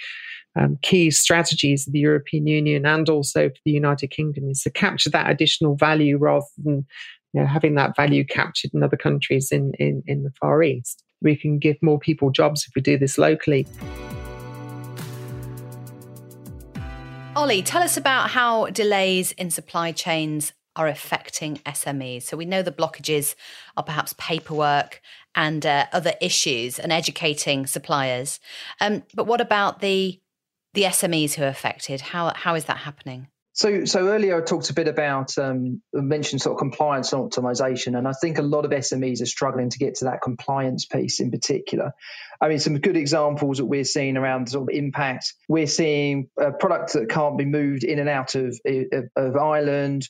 um, 0.59 0.79
key 0.81 1.11
strategies 1.11 1.85
of 1.85 1.93
the 1.93 1.99
European 1.99 2.47
Union 2.47 2.87
and 2.87 3.07
also 3.07 3.49
for 3.49 3.61
the 3.65 3.71
United 3.71 4.07
Kingdom 4.07 4.49
is 4.49 4.63
to 4.63 4.71
capture 4.71 5.11
that 5.11 5.29
additional 5.29 5.75
value 5.75 6.17
rather 6.17 6.47
than 6.63 6.87
you 7.33 7.41
know, 7.41 7.45
having 7.45 7.75
that 7.75 7.95
value 7.95 8.25
captured 8.25 8.71
in 8.73 8.81
other 8.81 8.97
countries 8.97 9.51
in, 9.51 9.73
in, 9.77 10.01
in 10.07 10.23
the 10.23 10.31
Far 10.41 10.63
East. 10.63 11.03
We 11.21 11.35
can 11.35 11.59
give 11.59 11.75
more 11.83 11.99
people 11.99 12.31
jobs 12.31 12.65
if 12.67 12.73
we 12.75 12.81
do 12.81 12.97
this 12.97 13.19
locally. 13.19 13.67
Ollie, 17.35 17.61
tell 17.61 17.83
us 17.83 17.95
about 17.95 18.31
how 18.31 18.67
delays 18.67 19.33
in 19.33 19.51
supply 19.51 19.91
chains 19.91 20.53
are 20.75 20.87
affecting 20.87 21.57
SMEs. 21.65 22.23
So 22.23 22.37
we 22.37 22.45
know 22.45 22.61
the 22.61 22.71
blockages 22.71 23.35
are 23.77 23.83
perhaps 23.83 24.13
paperwork 24.17 25.01
and 25.33 25.65
uh, 25.65 25.85
other 25.91 26.13
issues 26.21 26.79
and 26.79 26.91
educating 26.91 27.67
suppliers. 27.67 28.39
Um, 28.81 29.03
but 29.13 29.27
what 29.27 29.41
about 29.41 29.79
the 29.79 30.19
the 30.73 30.83
SMEs 30.83 31.35
who 31.35 31.43
are 31.43 31.47
affected? 31.47 32.01
How 32.01 32.33
how 32.35 32.55
is 32.55 32.65
that 32.65 32.77
happening? 32.77 33.27
So, 33.55 33.85
so 33.85 34.09
earlier 34.09 34.37
I 34.37 34.41
talked 34.41 34.69
a 34.69 34.73
bit 34.73 34.89
about 34.89 35.37
um, 35.37 35.81
mentioned 35.93 36.41
sort 36.41 36.55
of 36.55 36.59
compliance 36.59 37.13
and 37.13 37.31
optimization, 37.31 37.97
and 37.97 38.05
I 38.05 38.11
think 38.11 38.37
a 38.37 38.41
lot 38.41 38.65
of 38.65 38.71
SMEs 38.71 39.21
are 39.21 39.25
struggling 39.25 39.69
to 39.69 39.77
get 39.77 39.95
to 39.95 40.05
that 40.05 40.21
compliance 40.21 40.85
piece 40.85 41.21
in 41.21 41.31
particular. 41.31 41.93
I 42.41 42.49
mean, 42.49 42.59
some 42.59 42.77
good 42.79 42.97
examples 42.97 43.59
that 43.59 43.65
we're 43.65 43.85
seeing 43.85 44.17
around 44.17 44.49
sort 44.49 44.69
of 44.69 44.75
impact. 44.75 45.33
We're 45.47 45.67
seeing 45.67 46.27
a 46.37 46.51
product 46.51 46.93
that 46.93 47.07
can't 47.07 47.37
be 47.37 47.45
moved 47.45 47.85
in 47.85 47.97
and 47.97 48.09
out 48.09 48.35
of, 48.35 48.59
of, 48.65 49.05
of 49.15 49.37
Ireland. 49.37 50.09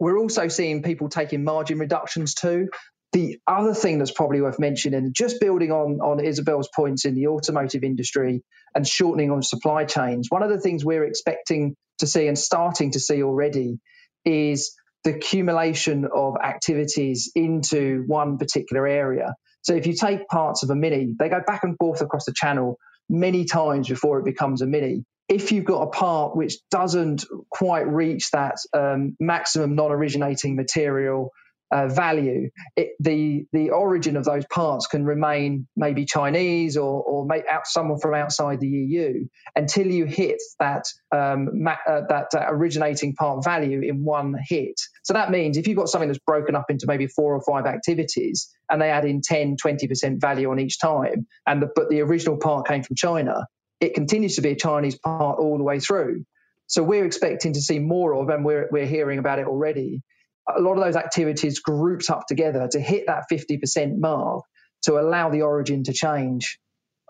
We're 0.00 0.18
also 0.18 0.48
seeing 0.48 0.82
people 0.82 1.08
taking 1.08 1.44
margin 1.44 1.78
reductions 1.78 2.34
too. 2.34 2.68
The 3.12 3.38
other 3.46 3.74
thing 3.74 3.98
that's 3.98 4.12
probably 4.12 4.40
worth 4.40 4.58
mentioning, 4.58 5.12
just 5.14 5.40
building 5.40 5.72
on, 5.72 6.00
on 6.00 6.24
Isobel's 6.24 6.70
points 6.74 7.04
in 7.04 7.14
the 7.14 7.26
automotive 7.26 7.84
industry 7.84 8.42
and 8.74 8.86
shortening 8.86 9.30
on 9.30 9.42
supply 9.42 9.84
chains, 9.84 10.28
one 10.30 10.42
of 10.42 10.48
the 10.48 10.60
things 10.60 10.84
we're 10.84 11.04
expecting 11.04 11.74
to 11.98 12.06
see 12.06 12.28
and 12.28 12.38
starting 12.38 12.92
to 12.92 13.00
see 13.00 13.22
already 13.22 13.78
is 14.24 14.74
the 15.04 15.14
accumulation 15.16 16.06
of 16.14 16.36
activities 16.42 17.30
into 17.34 18.04
one 18.06 18.38
particular 18.38 18.86
area. 18.86 19.34
So 19.62 19.74
if 19.74 19.86
you 19.86 19.94
take 19.94 20.28
parts 20.28 20.62
of 20.62 20.70
a 20.70 20.74
mini, 20.74 21.14
they 21.18 21.28
go 21.28 21.40
back 21.46 21.64
and 21.64 21.76
forth 21.78 22.00
across 22.00 22.24
the 22.24 22.34
channel 22.34 22.78
many 23.08 23.44
times 23.44 23.88
before 23.88 24.20
it 24.20 24.24
becomes 24.24 24.62
a 24.62 24.66
mini. 24.66 25.04
If 25.30 25.52
you've 25.52 25.66
got 25.66 25.82
a 25.82 25.88
part 25.88 26.36
which 26.36 26.56
doesn't 26.70 27.26
quite 27.50 27.88
reach 27.88 28.32
that 28.32 28.56
um, 28.74 29.16
maximum 29.20 29.76
non-originating 29.76 30.56
material 30.56 31.32
uh, 31.72 31.88
value, 31.88 32.50
it, 32.76 32.90
the 33.00 33.46
the 33.52 33.72
origin 33.72 34.16
of 34.18 34.24
those 34.24 34.46
parts 34.46 34.88
can 34.88 35.04
remain 35.06 35.68
maybe 35.76 36.06
Chinese 36.06 36.78
or 36.78 37.02
or 37.04 37.26
out 37.50 37.66
someone 37.66 38.00
from 38.00 38.14
outside 38.14 38.60
the 38.60 38.68
EU 38.68 39.26
until 39.56 39.88
you 39.88 40.06
hit 40.06 40.42
that 40.60 40.84
um, 41.14 41.50
ma- 41.64 41.76
uh, 41.88 42.02
that 42.08 42.28
uh, 42.36 42.46
originating 42.50 43.14
part 43.14 43.44
value 43.44 43.82
in 43.82 44.04
one 44.04 44.36
hit. 44.48 44.80
So 45.04 45.14
that 45.14 45.30
means 45.32 45.58
if 45.58 45.68
you've 45.68 45.78
got 45.78 45.90
something 45.90 46.08
that's 46.08 46.20
broken 46.26 46.56
up 46.56 46.66
into 46.70 46.86
maybe 46.88 47.08
four 47.08 47.36
or 47.36 47.42
five 47.42 47.66
activities 47.66 48.50
and 48.70 48.82
they 48.82 48.90
add 48.90 49.06
in 49.06 49.22
10, 49.22 49.58
20% 49.64 50.20
value 50.20 50.50
on 50.52 50.60
each 50.60 50.80
time, 50.80 51.28
and 51.46 51.62
the, 51.62 51.68
but 51.74 51.90
the 51.90 52.02
original 52.02 52.38
part 52.38 52.68
came 52.68 52.82
from 52.84 52.96
China, 52.96 53.46
it 53.80 53.94
continues 53.94 54.36
to 54.36 54.42
be 54.42 54.50
a 54.50 54.56
Chinese 54.56 54.98
part 54.98 55.38
all 55.38 55.56
the 55.58 55.64
way 55.64 55.80
through. 55.80 56.24
So 56.66 56.82
we're 56.82 57.04
expecting 57.04 57.54
to 57.54 57.60
see 57.60 57.78
more 57.78 58.14
of, 58.14 58.28
and 58.28 58.44
we're, 58.44 58.68
we're 58.70 58.86
hearing 58.86 59.18
about 59.18 59.38
it 59.38 59.46
already, 59.46 60.02
a 60.48 60.60
lot 60.60 60.74
of 60.74 60.84
those 60.84 60.96
activities 60.96 61.58
grouped 61.60 62.10
up 62.10 62.26
together 62.26 62.68
to 62.70 62.80
hit 62.80 63.06
that 63.06 63.24
50% 63.30 63.98
mark 63.98 64.44
to 64.82 64.98
allow 64.98 65.30
the 65.30 65.42
origin 65.42 65.82
to 65.84 65.92
change 65.92 66.58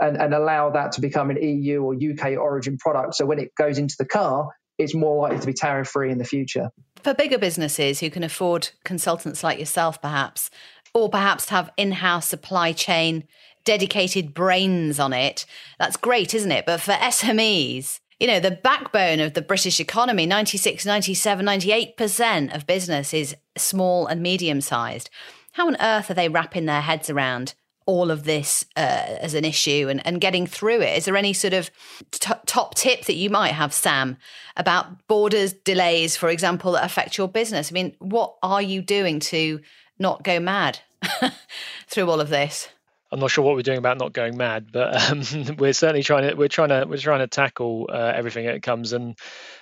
and, 0.01 0.17
and 0.17 0.35
allow 0.35 0.71
that 0.71 0.93
to 0.93 1.01
become 1.01 1.31
an 1.31 1.43
EU 1.43 1.83
or 1.83 1.95
UK 1.95 2.39
origin 2.39 2.79
product. 2.79 3.15
So 3.15 3.27
when 3.27 3.39
it 3.39 3.55
goes 3.55 3.79
into 3.79 3.97
the 3.99 4.07
car, 4.07 4.49
it's 4.79 4.95
more 4.95 5.23
likely 5.23 5.41
to 5.41 5.47
be 5.47 5.53
tariff 5.53 5.89
free 5.89 6.11
in 6.11 6.19
the 6.19 6.25
future. 6.25 6.71
For 7.03 7.15
bigger 7.15 7.39
businesses 7.39 8.01
who 8.01 8.11
can 8.11 8.25
afford 8.25 8.71
consultants 8.85 9.45
like 9.45 9.59
yourself, 9.59 10.01
perhaps, 10.01 10.51
or 10.95 11.09
perhaps 11.09 11.51
have 11.51 11.71
in 11.77 11.93
house 11.93 12.29
supply 12.29 12.73
chain 12.73 13.25
dedicated 13.65 14.35
brains 14.35 14.99
on 14.99 15.13
it, 15.13 15.47
that's 15.79 15.97
great, 15.97 16.35
isn't 16.35 16.53
it? 16.53 16.67
But 16.67 16.81
for 16.81 16.93
SMEs, 16.93 18.01
you 18.21 18.27
know, 18.27 18.39
the 18.39 18.51
backbone 18.51 19.19
of 19.19 19.33
the 19.33 19.43
British 19.43 19.81
economy, 19.81 20.27
96, 20.27 20.85
97, 20.85 21.47
98% 21.47 22.55
of 22.55 22.67
business 22.67 23.15
is 23.15 23.35
small 23.57 24.07
and 24.07 24.23
medium 24.23 24.61
sized. 24.61 25.09
How 25.53 25.67
on 25.67 25.77
earth 25.81 26.11
are 26.11 26.15
they 26.15 26.29
wrapping 26.29 26.67
their 26.67 26.83
heads 26.83 27.09
around 27.09 27.55
all 27.87 28.11
of 28.11 28.25
this 28.25 28.65
uh, 28.77 28.81
as 29.21 29.35
an 29.35 29.45
issue 29.45 29.89
and, 29.91 30.07
and 30.07 30.21
getting 30.21 30.47
through 30.47 30.81
it? 30.83 30.99
Is 30.99 31.07
there 31.07 31.17
any 31.17 31.33
sort 31.33 31.55
of 31.55 31.71
t- 32.11 32.33
top 32.47 32.75
tip 32.75 33.07
that 33.07 33.15
you 33.15 33.31
might 33.31 33.53
have, 33.53 33.73
Sam, 33.73 34.19
about 34.57 35.07
borders 35.09 35.55
delays, 35.55 36.17
for 36.17 36.29
example, 36.29 36.73
that 36.73 36.85
affect 36.85 37.17
your 37.17 37.27
business? 37.27 37.73
I 37.73 37.75
mean, 37.75 37.97
what 37.99 38.37
are 38.43 38.63
you 38.63 38.83
doing 38.83 39.19
to 39.21 39.61
not 39.99 40.23
go 40.23 40.39
mad 40.39 40.81
through 41.89 42.11
all 42.11 42.21
of 42.21 42.29
this? 42.29 42.69
I'm 43.13 43.21
not 43.21 43.31
sure 43.31 43.45
what 43.45 43.57
we're 43.57 43.63
doing 43.63 43.79
about 43.79 43.99
not 43.99 44.13
going 44.13 44.37
mad, 44.37 44.71
but 44.73 45.11
um, 45.11 45.57
we're 45.59 45.73
certainly 45.73 46.03
trying 46.03 46.29
to 46.29 46.35
we're 46.35 46.49
trying 46.49 46.69
to 46.69 46.85
we're 46.87 46.99
trying 46.99 47.21
to 47.21 47.27
tackle 47.27 47.91
uh, 47.93 48.13
everything 48.15 48.47
that 48.47 48.63
comes, 48.63 48.93
and 48.93 49.19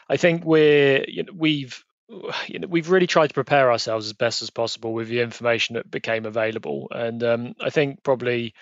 I 0.08 0.16
think 0.16 0.44
we're 0.44 1.04
you 1.08 1.24
know, 1.24 1.32
we've 1.34 1.82
you 2.46 2.58
know, 2.58 2.68
we've 2.68 2.90
really 2.90 3.06
tried 3.06 3.28
to 3.28 3.34
prepare 3.34 3.70
ourselves 3.70 4.06
as 4.06 4.12
best 4.12 4.42
as 4.42 4.50
possible 4.50 4.92
with 4.92 5.08
the 5.08 5.20
information 5.20 5.74
that 5.74 5.90
became 5.90 6.26
available, 6.26 6.88
and 6.90 7.22
um, 7.22 7.54
I 7.60 7.70
think 7.70 8.02
probably 8.02 8.54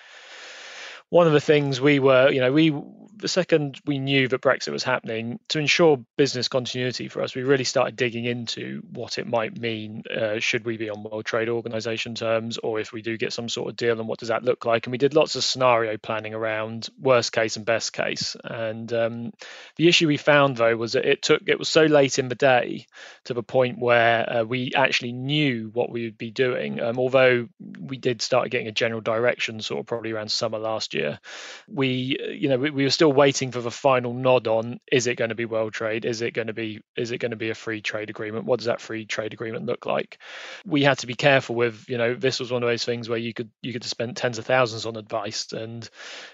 one 1.08 1.26
of 1.26 1.32
the 1.32 1.40
things 1.40 1.80
we 1.80 1.98
were, 1.98 2.30
you 2.30 2.40
know, 2.40 2.52
we 2.52 2.72
the 3.18 3.28
second 3.28 3.80
we 3.86 3.98
knew 3.98 4.28
that 4.28 4.42
Brexit 4.42 4.72
was 4.72 4.82
happening, 4.82 5.38
to 5.48 5.58
ensure 5.58 6.04
business 6.16 6.48
continuity 6.48 7.08
for 7.08 7.22
us, 7.22 7.34
we 7.34 7.42
really 7.42 7.64
started 7.64 7.96
digging 7.96 8.25
into 8.25 8.82
what 8.92 9.18
it 9.18 9.26
might 9.26 9.58
mean. 9.58 10.02
Uh, 10.14 10.38
should 10.38 10.64
we 10.64 10.76
be 10.76 10.90
on 10.90 11.02
World 11.02 11.25
Trade 11.25 11.48
Organization 11.48 12.14
terms, 12.14 12.58
or 12.58 12.78
if 12.78 12.92
we 12.92 13.02
do 13.02 13.16
get 13.16 13.32
some 13.32 13.48
sort 13.48 13.70
of 13.70 13.76
deal, 13.76 13.98
and 13.98 14.08
what 14.08 14.18
does 14.18 14.28
that 14.28 14.44
look 14.44 14.64
like? 14.64 14.86
And 14.86 14.92
we 14.92 14.98
did 14.98 15.14
lots 15.14 15.34
of 15.34 15.44
scenario 15.44 15.96
planning 15.96 16.34
around 16.34 16.88
worst 17.00 17.32
case 17.32 17.56
and 17.56 17.64
best 17.64 17.92
case. 17.92 18.36
And 18.44 18.92
um, 18.92 19.32
the 19.76 19.88
issue 19.88 20.06
we 20.06 20.18
found 20.18 20.56
though 20.56 20.76
was 20.76 20.92
that 20.92 21.06
it 21.06 21.22
took 21.22 21.42
it 21.46 21.58
was 21.58 21.68
so 21.68 21.84
late 21.84 22.18
in 22.18 22.28
the 22.28 22.34
day 22.34 22.86
to 23.25 23.34
the 23.34 23.42
point 23.42 23.78
where 23.78 24.38
uh, 24.38 24.44
we 24.44 24.72
actually 24.75 25.12
knew 25.12 25.70
what 25.72 25.90
we 25.90 26.04
would 26.04 26.18
be 26.18 26.30
doing. 26.30 26.80
Um, 26.80 26.98
although 26.98 27.48
we 27.80 27.96
did 27.96 28.20
start 28.20 28.50
getting 28.50 28.68
a 28.68 28.72
general 28.72 29.00
direction, 29.00 29.60
sort 29.60 29.80
of 29.80 29.86
probably 29.86 30.12
around 30.12 30.30
summer 30.30 30.58
last 30.58 30.94
year, 30.97 31.21
we 31.69 32.17
you 32.31 32.49
know 32.49 32.59
we, 32.59 32.71
we 32.71 32.85
were 32.85 32.91
still 32.91 33.12
waiting 33.12 33.53
for 33.53 33.61
the 33.61 33.71
final 33.71 34.12
nod 34.12 34.47
on 34.47 34.81
is 34.91 35.07
it 35.07 35.17
going 35.17 35.31
to 35.31 35.35
be 35.35 35.45
world 35.45 35.73
trade? 35.73 36.05
Is 36.05 36.23
it 36.23 36.33
going 36.33 36.49
to 36.49 36.53
be 36.53 36.83
is 36.97 37.12
it 37.12 37.19
going 37.19 37.31
to 37.31 37.37
be 37.37 37.50
a 37.50 37.55
free 37.55 37.81
trade 37.81 38.11
agreement? 38.11 38.45
What 38.47 38.59
does 38.59 38.67
that 38.67 38.81
free 38.81 39.07
trade 39.07 39.33
agreement 39.33 39.67
look 39.67 39.87
like? 39.87 40.19
We 40.65 40.83
had 40.83 40.99
to 40.99 41.07
be 41.07 41.15
careful 41.15 41.55
with 41.55 41.88
you 41.88 41.99
know 41.99 42.15
this 42.15 42.41
was 42.41 42.50
one 42.50 42.62
of 42.62 42.69
those 42.69 42.85
things 42.85 43.09
where 43.09 43.19
you 43.19 43.33
could 43.33 43.50
you 43.62 43.73
could 43.73 43.85
spend 43.85 44.17
tens 44.17 44.38
of 44.38 44.47
thousands 44.47 44.87
on 44.87 44.97
advice 44.97 45.53
and 45.53 45.88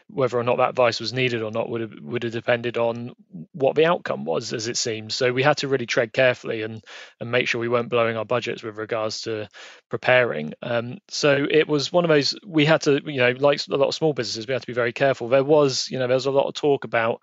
whether 0.08 0.38
or 0.38 0.44
not 0.44 0.58
that 0.58 0.70
advice 0.70 1.00
was 1.00 1.12
needed 1.12 1.42
or 1.42 1.50
not 1.50 1.68
would 1.68 1.80
have 1.80 1.92
would 2.00 2.22
have 2.22 2.32
depended 2.32 2.76
on 2.76 3.12
what 3.52 3.74
the 3.74 3.86
outcome 3.86 4.24
was 4.24 4.52
as 4.52 4.68
it 4.68 4.76
seems. 4.76 5.14
So 5.14 5.32
we 5.32 5.42
had 5.42 5.58
to 5.58 5.68
really 5.68 5.86
tread 5.86 6.12
carefully 6.12 6.62
and 6.62 6.82
and 7.20 7.30
make 7.30 7.48
sure 7.48 7.60
we 7.60 7.68
weren't 7.68 7.88
blowing 7.88 8.16
our 8.16 8.24
budgets 8.24 8.62
with 8.62 8.76
regards 8.76 9.22
to 9.22 9.48
preparing. 9.88 10.52
Um, 10.62 10.98
so 11.08 11.46
it 11.50 11.68
was 11.68 11.92
one 11.92 12.04
of 12.04 12.08
those 12.08 12.34
we 12.46 12.64
had 12.64 12.82
to 12.82 13.00
you 13.04 13.18
know 13.18 13.34
like 13.38 13.60
a 13.68 13.76
lot 13.76 13.88
of 13.88 13.94
small 13.94 14.12
businesses 14.12 14.46
we 14.52 14.54
had 14.54 14.62
to 14.62 14.66
be 14.66 14.72
very 14.74 14.92
careful. 14.92 15.28
There 15.28 15.44
was 15.44 15.88
you 15.90 15.98
know 15.98 16.06
there 16.06 16.16
was 16.16 16.26
a 16.26 16.30
lot 16.30 16.46
of 16.46 16.54
talk 16.54 16.84
about 16.84 17.22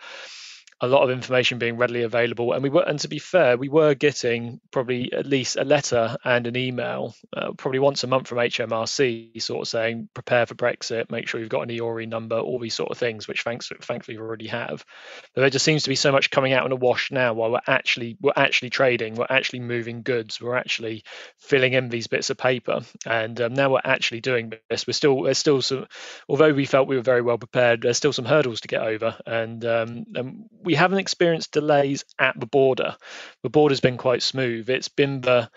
a 0.82 0.88
lot 0.88 1.04
of 1.04 1.10
information 1.10 1.58
being 1.58 1.78
readily 1.78 2.04
available. 2.04 2.54
And 2.54 2.64
we 2.64 2.70
were, 2.70 2.84
and 2.84 3.00
to 3.00 3.08
be 3.08 3.20
fair, 3.20 3.58
we 3.58 3.68
were 3.68 3.94
getting 3.96 4.62
probably 4.72 5.12
at 5.12 5.26
least 5.26 5.58
a 5.58 5.64
letter 5.64 6.16
and 6.24 6.48
an 6.48 6.56
email, 6.56 7.16
uh, 7.36 7.52
probably 7.58 7.80
once 7.80 8.04
a 8.04 8.08
month 8.08 8.28
from 8.28 8.38
HMRC, 8.38 9.42
sort 9.42 9.62
of 9.62 9.68
saying 9.68 10.10
prepare 10.14 10.46
for 10.46 10.56
Brexit, 10.56 11.12
make 11.12 11.28
sure 11.28 11.42
you've 11.42 11.50
got 11.50 11.64
an 11.64 11.70
EORI 11.70 12.08
number, 12.08 12.40
all 12.40 12.60
these 12.60 12.74
sort 12.74 12.92
of 12.92 12.98
things, 12.98 13.28
which 13.28 13.44
thanks, 13.44 13.70
thankfully 13.82 14.18
we 14.18 14.24
already 14.24 14.48
have. 14.48 14.86
But 15.34 15.42
there 15.42 15.50
just 15.50 15.66
seems 15.66 15.84
to 15.84 15.90
be 15.90 15.96
so 15.96 16.12
much 16.12 16.32
coming 16.32 16.54
out 16.54 16.66
in 16.66 16.72
a 16.72 16.78
wash 16.78 17.12
now, 17.12 17.34
while 17.34 17.52
we're 17.52 17.60
actually 17.68 18.18
we're 18.22 18.32
actually 18.36 18.70
trading, 18.70 19.16
we're 19.16 19.28
actually 19.30 19.60
moving 19.60 20.02
goods, 20.02 20.40
we're 20.40 20.56
actually 20.56 21.04
filling 21.40 21.74
in 21.74 21.90
these 21.90 22.08
bits 22.08 22.30
of 22.30 22.38
paper, 22.38 22.82
and 23.06 23.40
um, 23.42 23.54
now 23.54 23.72
we're 23.72 23.82
actually 23.84 24.22
doing 24.22 24.54
this. 24.70 24.88
We're 24.88 24.94
still 24.94 25.24
there's 25.24 25.38
still 25.38 25.62
some, 25.62 25.88
although 26.30 26.54
we 26.54 26.66
felt 26.66 26.88
we 26.88 26.96
were 26.96 27.02
very 27.02 27.22
well 27.22 27.38
prepared, 27.38 27.82
there's 27.82 27.98
still 27.98 28.14
some 28.14 28.26
hurdles 28.26 28.62
to 28.62 28.68
get 28.70 28.82
over, 28.82 29.18
and 29.26 29.64
um, 29.66 30.06
and 30.16 30.50
haven't 30.76 31.00
experienced 31.00 31.52
delays 31.52 32.06
at 32.20 32.40
the 32.40 32.46
border. 32.46 32.96
The 33.44 33.50
border's 33.50 33.82
been 33.82 33.98
quite 33.98 34.22
smooth. 34.22 34.70
It's 34.70 34.90
been 34.90 35.22
the 35.22 35.50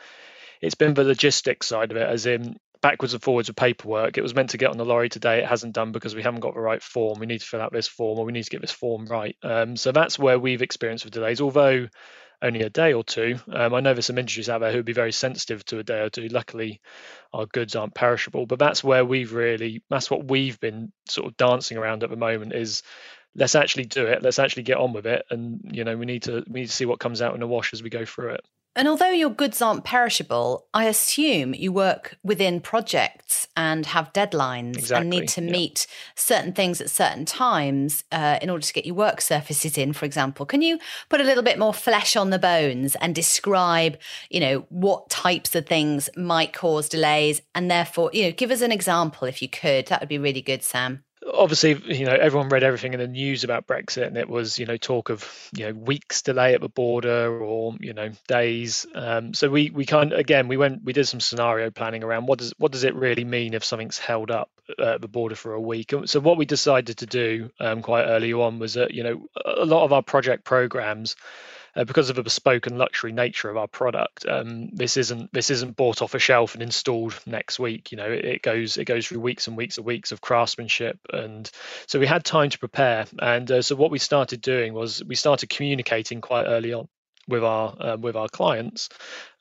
it's 0.60 0.74
been 0.76 0.94
the 0.94 1.04
logistics 1.04 1.66
side 1.66 1.90
of 1.90 1.96
it, 1.96 2.08
as 2.08 2.26
in 2.26 2.56
backwards 2.82 3.14
and 3.14 3.22
forwards 3.22 3.48
of 3.48 3.56
paperwork. 3.56 4.18
It 4.18 4.22
was 4.22 4.34
meant 4.34 4.50
to 4.50 4.58
get 4.58 4.70
on 4.70 4.76
the 4.76 4.84
lorry 4.84 5.08
today. 5.08 5.38
It 5.38 5.48
hasn't 5.48 5.74
done 5.74 5.92
because 5.92 6.14
we 6.14 6.22
haven't 6.22 6.40
got 6.40 6.54
the 6.54 6.60
right 6.60 6.82
form. 6.82 7.18
We 7.18 7.26
need 7.26 7.40
to 7.40 7.46
fill 7.46 7.60
out 7.60 7.72
this 7.72 7.88
form 7.88 8.18
or 8.18 8.24
we 8.24 8.32
need 8.32 8.44
to 8.44 8.50
get 8.50 8.60
this 8.60 8.72
form 8.72 9.06
right. 9.06 9.36
Um, 9.42 9.76
so 9.76 9.92
that's 9.92 10.18
where 10.18 10.38
we've 10.38 10.62
experienced 10.62 11.08
delays. 11.10 11.40
Although 11.40 11.88
only 12.42 12.62
a 12.62 12.70
day 12.70 12.92
or 12.92 13.04
two. 13.04 13.38
Um, 13.50 13.72
I 13.72 13.80
know 13.80 13.94
there's 13.94 14.06
some 14.06 14.18
industries 14.18 14.48
out 14.48 14.60
there 14.60 14.72
who 14.72 14.78
would 14.78 14.84
be 14.84 14.92
very 14.92 15.12
sensitive 15.12 15.64
to 15.66 15.78
a 15.78 15.84
day 15.84 16.00
or 16.00 16.10
two. 16.10 16.26
Luckily, 16.28 16.80
our 17.32 17.46
goods 17.46 17.76
aren't 17.76 17.94
perishable, 17.94 18.46
but 18.46 18.58
that's 18.58 18.82
where 18.82 19.04
we've 19.04 19.32
really 19.32 19.82
that's 19.88 20.10
what 20.10 20.28
we've 20.28 20.58
been 20.58 20.92
sort 21.08 21.28
of 21.28 21.36
dancing 21.36 21.78
around 21.78 22.02
at 22.02 22.10
the 22.10 22.16
moment 22.16 22.52
is 22.52 22.82
let's 23.34 23.54
actually 23.54 23.86
do 23.86 24.06
it. 24.06 24.22
Let's 24.22 24.38
actually 24.38 24.64
get 24.64 24.78
on 24.78 24.92
with 24.92 25.06
it, 25.06 25.24
and 25.30 25.60
you 25.64 25.84
know 25.84 25.96
we 25.96 26.06
need 26.06 26.24
to 26.24 26.44
we 26.48 26.60
need 26.60 26.66
to 26.66 26.72
see 26.72 26.86
what 26.86 27.00
comes 27.00 27.22
out 27.22 27.34
in 27.34 27.40
the 27.40 27.46
wash 27.46 27.72
as 27.72 27.82
we 27.82 27.90
go 27.90 28.04
through 28.04 28.34
it. 28.34 28.44
And 28.74 28.88
although 28.88 29.10
your 29.10 29.28
goods 29.28 29.60
aren't 29.60 29.84
perishable, 29.84 30.66
I 30.72 30.84
assume 30.84 31.52
you 31.52 31.72
work 31.72 32.16
within 32.22 32.58
projects 32.58 33.46
and 33.54 33.84
have 33.84 34.14
deadlines 34.14 34.78
exactly, 34.78 35.00
and 35.02 35.10
need 35.10 35.28
to 35.28 35.42
yeah. 35.42 35.50
meet 35.50 35.86
certain 36.14 36.54
things 36.54 36.80
at 36.80 36.88
certain 36.88 37.26
times 37.26 38.02
uh, 38.12 38.38
in 38.40 38.48
order 38.48 38.64
to 38.64 38.72
get 38.72 38.86
your 38.86 38.94
work 38.94 39.20
surfaces 39.20 39.76
in, 39.76 39.92
for 39.92 40.06
example. 40.06 40.46
Can 40.46 40.62
you 40.62 40.78
put 41.10 41.20
a 41.20 41.24
little 41.24 41.42
bit 41.42 41.58
more 41.58 41.74
flesh 41.74 42.16
on 42.16 42.30
the 42.30 42.38
bones 42.38 42.94
and 42.96 43.14
describe, 43.14 43.98
you 44.30 44.40
know, 44.40 44.64
what 44.70 45.10
types 45.10 45.54
of 45.54 45.66
things 45.66 46.08
might 46.16 46.54
cause 46.54 46.88
delays 46.88 47.42
and 47.54 47.70
therefore, 47.70 48.08
you 48.14 48.24
know, 48.24 48.32
give 48.32 48.50
us 48.50 48.62
an 48.62 48.72
example 48.72 49.28
if 49.28 49.42
you 49.42 49.50
could. 49.50 49.88
That 49.88 50.00
would 50.00 50.08
be 50.08 50.18
really 50.18 50.42
good, 50.42 50.62
Sam 50.62 51.04
obviously, 51.32 51.80
you 51.86 52.06
know, 52.06 52.12
everyone 52.12 52.48
read 52.48 52.62
everything 52.62 52.94
in 52.94 53.00
the 53.00 53.08
news 53.08 53.44
about 53.44 53.66
Brexit, 53.66 54.06
and 54.06 54.16
it 54.16 54.28
was, 54.28 54.58
you 54.58 54.66
know, 54.66 54.76
talk 54.76 55.10
of, 55.10 55.50
you 55.54 55.66
know, 55.66 55.72
weeks 55.72 56.22
delay 56.22 56.54
at 56.54 56.60
the 56.60 56.68
border 56.68 57.38
or, 57.38 57.74
you 57.80 57.92
know, 57.92 58.10
days. 58.28 58.86
Um, 58.94 59.34
so 59.34 59.48
we 59.48 59.70
we 59.70 59.86
kind 59.86 60.12
of 60.12 60.18
again 60.18 60.48
we 60.48 60.56
went 60.56 60.84
we 60.84 60.92
did 60.92 61.06
some 61.06 61.20
scenario 61.20 61.70
planning 61.70 62.02
around 62.02 62.26
what 62.26 62.38
does 62.38 62.52
what 62.58 62.72
does 62.72 62.84
it 62.84 62.94
really 62.94 63.24
mean 63.24 63.54
if 63.54 63.64
something's 63.64 63.98
held 63.98 64.30
up 64.30 64.50
at 64.78 65.00
the 65.00 65.08
border 65.08 65.34
for 65.34 65.52
a 65.54 65.60
week. 65.60 65.92
So 66.06 66.20
what 66.20 66.38
we 66.38 66.44
decided 66.44 66.98
to 66.98 67.06
do 67.06 67.50
um, 67.60 67.82
quite 67.82 68.04
early 68.04 68.32
on 68.32 68.58
was 68.58 68.74
that, 68.74 68.92
you 68.92 69.02
know, 69.02 69.26
a 69.44 69.64
lot 69.64 69.84
of 69.84 69.92
our 69.92 70.02
project 70.02 70.44
programs 70.44 71.16
uh, 71.74 71.84
because 71.84 72.10
of 72.10 72.16
the 72.16 72.22
bespoke 72.22 72.66
and 72.66 72.78
luxury 72.78 73.12
nature 73.12 73.50
of 73.50 73.56
our 73.56 73.68
product. 73.68 74.26
Um, 74.26 74.68
this 74.72 74.96
isn't 74.96 75.32
this 75.32 75.50
isn't 75.50 75.76
bought 75.76 76.02
off 76.02 76.14
a 76.14 76.18
shelf 76.18 76.54
and 76.54 76.62
installed 76.62 77.18
next 77.26 77.58
week. 77.58 77.92
You 77.92 77.98
know, 77.98 78.10
it, 78.10 78.24
it, 78.24 78.42
goes 78.42 78.76
it 78.76 78.84
goes 78.84 79.06
through 79.06 79.20
weeks 79.20 79.46
and 79.48 79.56
weeks 79.56 79.78
and 79.78 79.86
weeks 79.86 80.12
of 80.12 80.20
craftsmanship, 80.20 80.98
and 81.12 81.50
so 81.86 81.98
we 81.98 82.06
had 82.06 82.24
time 82.24 82.50
to 82.50 82.58
prepare. 82.58 83.06
And 83.18 83.50
uh, 83.50 83.62
so 83.62 83.76
what 83.76 83.90
we 83.90 83.98
started 83.98 84.40
doing 84.40 84.74
was 84.74 85.02
we 85.04 85.14
started 85.14 85.48
communicating 85.48 86.20
quite 86.20 86.44
early 86.44 86.72
on 86.72 86.88
with 87.28 87.44
our 87.44 87.74
uh, 87.80 87.96
with 87.96 88.16
our 88.16 88.28
clients 88.28 88.88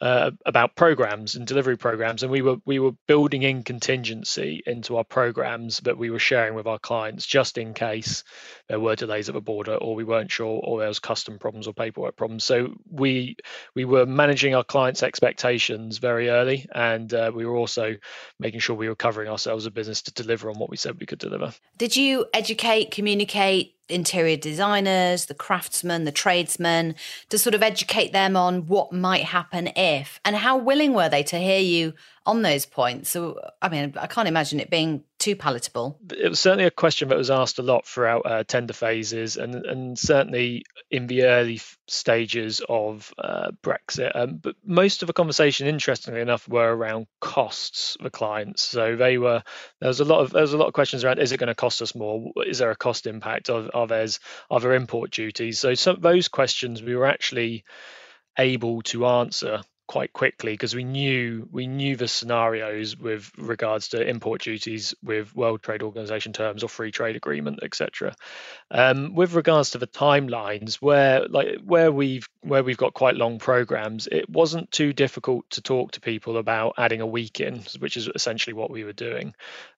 uh, 0.02 0.32
about 0.46 0.76
programs 0.76 1.36
and 1.36 1.48
delivery 1.48 1.78
programs, 1.78 2.24
and 2.24 2.32
we 2.32 2.42
were 2.42 2.58
we 2.66 2.80
were 2.80 2.92
building 3.08 3.44
in 3.44 3.64
contingency 3.64 4.62
into 4.66 4.98
our 4.98 5.04
programs 5.04 5.80
that 5.80 5.98
we 5.98 6.10
were 6.10 6.20
sharing 6.20 6.54
with 6.54 6.68
our 6.68 6.80
clients 6.80 7.26
just 7.26 7.58
in 7.58 7.74
case 7.74 8.24
there 8.72 8.80
were 8.80 8.96
delays 8.96 9.28
at 9.28 9.36
the 9.36 9.42
border, 9.42 9.76
or 9.76 9.96
we 9.96 10.06
weren't 10.06 10.32
sure, 10.32 10.62
or 10.64 10.80
there 10.80 10.88
was 10.88 11.00
custom 11.00 11.38
problems 11.38 11.68
or 11.68 11.74
paperwork 11.74 12.16
problems. 12.16 12.46
So 12.46 12.74
we 12.90 13.36
we 13.76 13.84
were 13.84 14.06
managing 14.06 14.56
our 14.56 14.64
clients' 14.64 15.04
expectations 15.04 15.98
very 15.98 16.30
early, 16.30 16.66
and 16.74 17.14
uh, 17.14 17.34
we 17.36 17.46
were 17.46 17.58
also 17.58 17.98
making 18.40 18.62
sure 18.62 18.74
we 18.78 18.88
were 18.88 18.96
covering 18.96 19.28
ourselves 19.28 19.64
as 19.64 19.68
a 19.68 19.72
business 19.72 20.02
to 20.04 20.14
deliver 20.14 20.50
on 20.50 20.58
what 20.58 20.70
we 20.70 20.78
said 20.78 20.98
we 21.02 21.06
could 21.06 21.20
deliver. 21.20 21.54
Did 21.78 21.98
you 21.98 22.28
educate, 22.34 22.92
communicate? 22.92 23.76
interior 23.90 24.38
designers, 24.38 25.26
the 25.26 25.34
craftsmen, 25.34 26.06
the 26.06 26.14
tradesmen, 26.14 26.96
to 27.28 27.38
sort 27.38 27.54
of 27.54 27.62
educate 27.62 28.14
them 28.14 28.38
on 28.38 28.66
what 28.68 28.94
might 28.94 29.26
happen 29.26 29.68
if, 29.76 30.18
and 30.24 30.34
how 30.34 30.56
willing 30.56 30.94
were 30.94 31.10
they 31.10 31.24
to 31.24 31.38
hear 31.38 31.60
you 31.60 31.94
on 32.26 32.42
those 32.42 32.66
points? 32.66 33.10
So, 33.10 33.40
I 33.62 33.70
mean, 33.70 33.94
I 34.00 34.08
can't 34.08 34.28
imagine 34.28 34.60
it 34.60 34.70
being 34.70 35.04
too 35.18 35.36
palatable. 35.36 36.00
It 36.12 36.30
was 36.30 36.40
certainly 36.40 36.66
a 36.66 36.72
question 36.72 37.10
that 37.10 37.18
was 37.18 37.30
asked 37.30 37.60
a 37.60 37.64
lot 37.64 37.86
throughout 37.86 38.26
uh, 38.26 38.44
tender 38.44 38.74
phases, 38.74 39.38
and 39.38 39.54
and 39.54 39.98
certainly 39.98 40.64
in 40.90 41.08
the 41.08 41.24
early 41.24 41.62
stages 41.88 42.62
of 42.68 43.14
uh, 43.18 43.52
Brexit. 43.64 44.12
Um, 44.16 44.38
but 44.38 44.56
most 44.66 45.04
of 45.04 45.08
the 45.08 45.14
conversation, 45.14 45.68
interestingly 45.68 46.22
enough, 46.22 46.48
were 46.48 46.76
around 46.76 47.08
costs 47.20 47.98
for 48.02 48.10
clients. 48.10 48.62
So 48.62 48.96
they 48.96 49.18
were 49.18 49.44
there 49.80 49.90
was 49.90 50.00
a 50.00 50.06
lot 50.06 50.22
of 50.22 50.32
there 50.32 50.42
was 50.42 50.54
a 50.54 50.58
lot 50.58 50.68
of 50.68 50.74
questions 50.74 51.04
around: 51.04 51.20
Is 51.20 51.32
it 51.32 51.38
going 51.38 51.48
to 51.48 51.56
cost 51.56 51.82
us 51.82 51.96
more? 51.96 52.32
Is 52.46 52.60
there 52.60 52.72
a 52.72 52.76
cost 52.76 53.08
impact? 53.08 53.50
Are, 53.50 53.70
are 53.74 53.88
there's 53.88 54.20
are 54.50 54.60
there 54.60 54.74
import 54.74 55.12
duties? 55.12 55.60
So 55.60 55.76
some 55.76 55.98
those 56.00 56.28
questions 56.28 56.82
we 56.82 56.96
were 56.96 57.08
actually 57.08 57.64
able 58.38 58.82
to 58.82 59.06
answer 59.06 59.62
quite 59.92 60.14
quickly 60.14 60.54
because 60.54 60.74
we 60.74 60.86
knew 60.86 61.46
we 61.52 61.68
knew 61.68 61.98
the 61.98 62.08
scenarios 62.08 62.96
with 62.96 63.30
regards 63.38 63.90
to 63.90 64.02
import 64.02 64.42
duties 64.42 64.96
with 65.04 65.36
World 65.36 65.62
Trade 65.62 65.84
Organization 65.84 66.32
terms 66.32 66.64
or 66.64 66.70
free 66.70 66.92
trade 66.92 67.18
agreement, 67.18 67.60
etc. 67.62 68.16
Um, 68.72 69.16
with 69.16 69.34
regards 69.34 69.72
to 69.72 69.80
the 69.80 69.88
timelines, 69.88 70.76
where 70.76 71.28
like 71.28 71.60
where 71.66 71.92
we've 71.92 72.26
where 72.42 72.64
we've 72.64 72.78
got 72.78 72.94
quite 72.94 73.16
long 73.16 73.38
programs, 73.38 74.08
it 74.12 74.30
wasn't 74.30 74.72
too 74.72 74.94
difficult 74.94 75.50
to 75.52 75.62
talk 75.62 75.92
to 75.92 76.02
people 76.02 76.38
about 76.38 76.74
adding 76.78 77.02
a 77.02 77.06
week 77.06 77.40
in, 77.40 77.62
which 77.80 77.98
is 77.98 78.10
essentially 78.14 78.54
what 78.54 78.72
we 78.72 78.84
were 78.84 78.94
doing, 78.94 79.34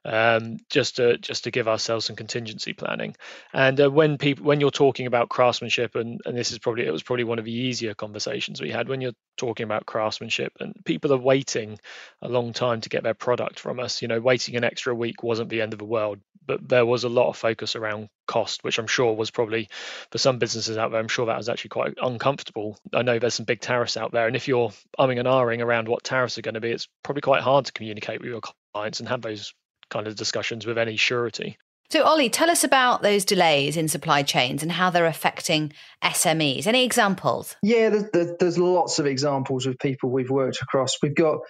um, 0.05 0.57
just 0.69 0.95
to 0.95 1.17
just 1.17 1.43
to 1.43 1.51
give 1.51 1.67
ourselves 1.67 2.05
some 2.05 2.15
contingency 2.15 2.73
planning. 2.73 3.15
And 3.53 3.79
uh, 3.79 3.91
when 3.91 4.17
people 4.17 4.45
when 4.45 4.61
you're 4.61 4.71
talking 4.71 5.07
about 5.07 5.29
craftsmanship, 5.29 5.95
and 5.95 6.21
and 6.25 6.37
this 6.37 6.51
is 6.51 6.59
probably 6.59 6.85
it 6.85 6.91
was 6.91 7.03
probably 7.03 7.25
one 7.25 7.39
of 7.39 7.45
the 7.45 7.51
easier 7.51 7.93
conversations 7.93 8.61
we 8.61 8.71
had 8.71 8.87
when 8.87 9.01
you're 9.01 9.13
talking 9.37 9.63
about 9.63 9.85
craftsmanship 9.85 10.53
and 10.59 10.73
people 10.85 11.11
are 11.11 11.17
waiting 11.17 11.79
a 12.21 12.29
long 12.29 12.53
time 12.53 12.81
to 12.81 12.89
get 12.89 13.03
their 13.03 13.13
product 13.13 13.59
from 13.59 13.79
us 13.79 14.01
you 14.01 14.07
know 14.07 14.19
waiting 14.19 14.55
an 14.55 14.63
extra 14.63 14.93
week 14.93 15.23
wasn't 15.23 15.49
the 15.49 15.61
end 15.61 15.73
of 15.73 15.79
the 15.79 15.85
world 15.85 16.19
but 16.45 16.67
there 16.67 16.85
was 16.85 17.03
a 17.03 17.09
lot 17.09 17.29
of 17.29 17.37
focus 17.37 17.75
around 17.75 18.09
cost 18.27 18.63
which 18.63 18.77
i'm 18.77 18.87
sure 18.87 19.13
was 19.13 19.31
probably 19.31 19.69
for 20.11 20.17
some 20.19 20.37
businesses 20.37 20.77
out 20.77 20.91
there 20.91 20.99
i'm 20.99 21.07
sure 21.07 21.25
that 21.25 21.37
was 21.37 21.49
actually 21.49 21.69
quite 21.69 21.93
uncomfortable 22.01 22.52
i 22.93 23.01
know 23.01 23.19
there's 23.19 23.33
some 23.33 23.45
big 23.45 23.61
tariffs 23.61 23.97
out 23.97 24.11
there 24.11 24.27
and 24.27 24.35
if 24.35 24.47
you're 24.47 24.71
umming 24.99 25.19
and 25.19 25.27
ahhing 25.27 25.63
around 25.63 25.87
what 25.87 26.03
tariffs 26.03 26.37
are 26.37 26.41
going 26.41 26.53
to 26.53 26.61
be 26.61 26.71
it's 26.71 26.87
probably 27.03 27.21
quite 27.21 27.41
hard 27.41 27.65
to 27.65 27.71
communicate 27.71 28.21
with 28.21 28.29
your 28.29 28.41
clients 28.73 28.99
and 28.99 29.09
have 29.09 29.21
those 29.21 29.53
kind 29.89 30.07
of 30.07 30.15
discussions 30.15 30.65
with 30.65 30.77
any 30.77 30.95
surety 30.95 31.57
so, 31.89 32.03
Ollie, 32.03 32.29
tell 32.29 32.49
us 32.49 32.63
about 32.63 33.03
those 33.03 33.23
delays 33.23 33.77
in 33.77 33.87
supply 33.87 34.23
chains 34.23 34.63
and 34.63 34.71
how 34.71 34.89
they're 34.89 35.05
affecting 35.05 35.73
SMEs. 36.03 36.65
Any 36.65 36.83
examples? 36.85 37.55
Yeah, 37.61 37.89
there's, 37.89 38.31
there's 38.39 38.57
lots 38.57 38.97
of 38.97 39.05
examples 39.05 39.67
of 39.67 39.77
people 39.77 40.09
we've 40.09 40.31
worked 40.31 40.59
across. 40.63 40.97
We've 41.03 41.13
got 41.13 41.41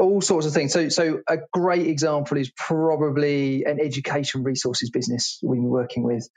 all 0.00 0.20
sorts 0.20 0.46
of 0.46 0.52
things. 0.52 0.72
So, 0.72 0.88
so 0.88 1.20
a 1.28 1.38
great 1.52 1.86
example 1.86 2.38
is 2.38 2.50
probably 2.56 3.64
an 3.64 3.78
education 3.80 4.42
resources 4.42 4.90
business 4.90 5.38
we've 5.42 5.60
been 5.60 5.68
working 5.68 6.02
with, 6.02 6.28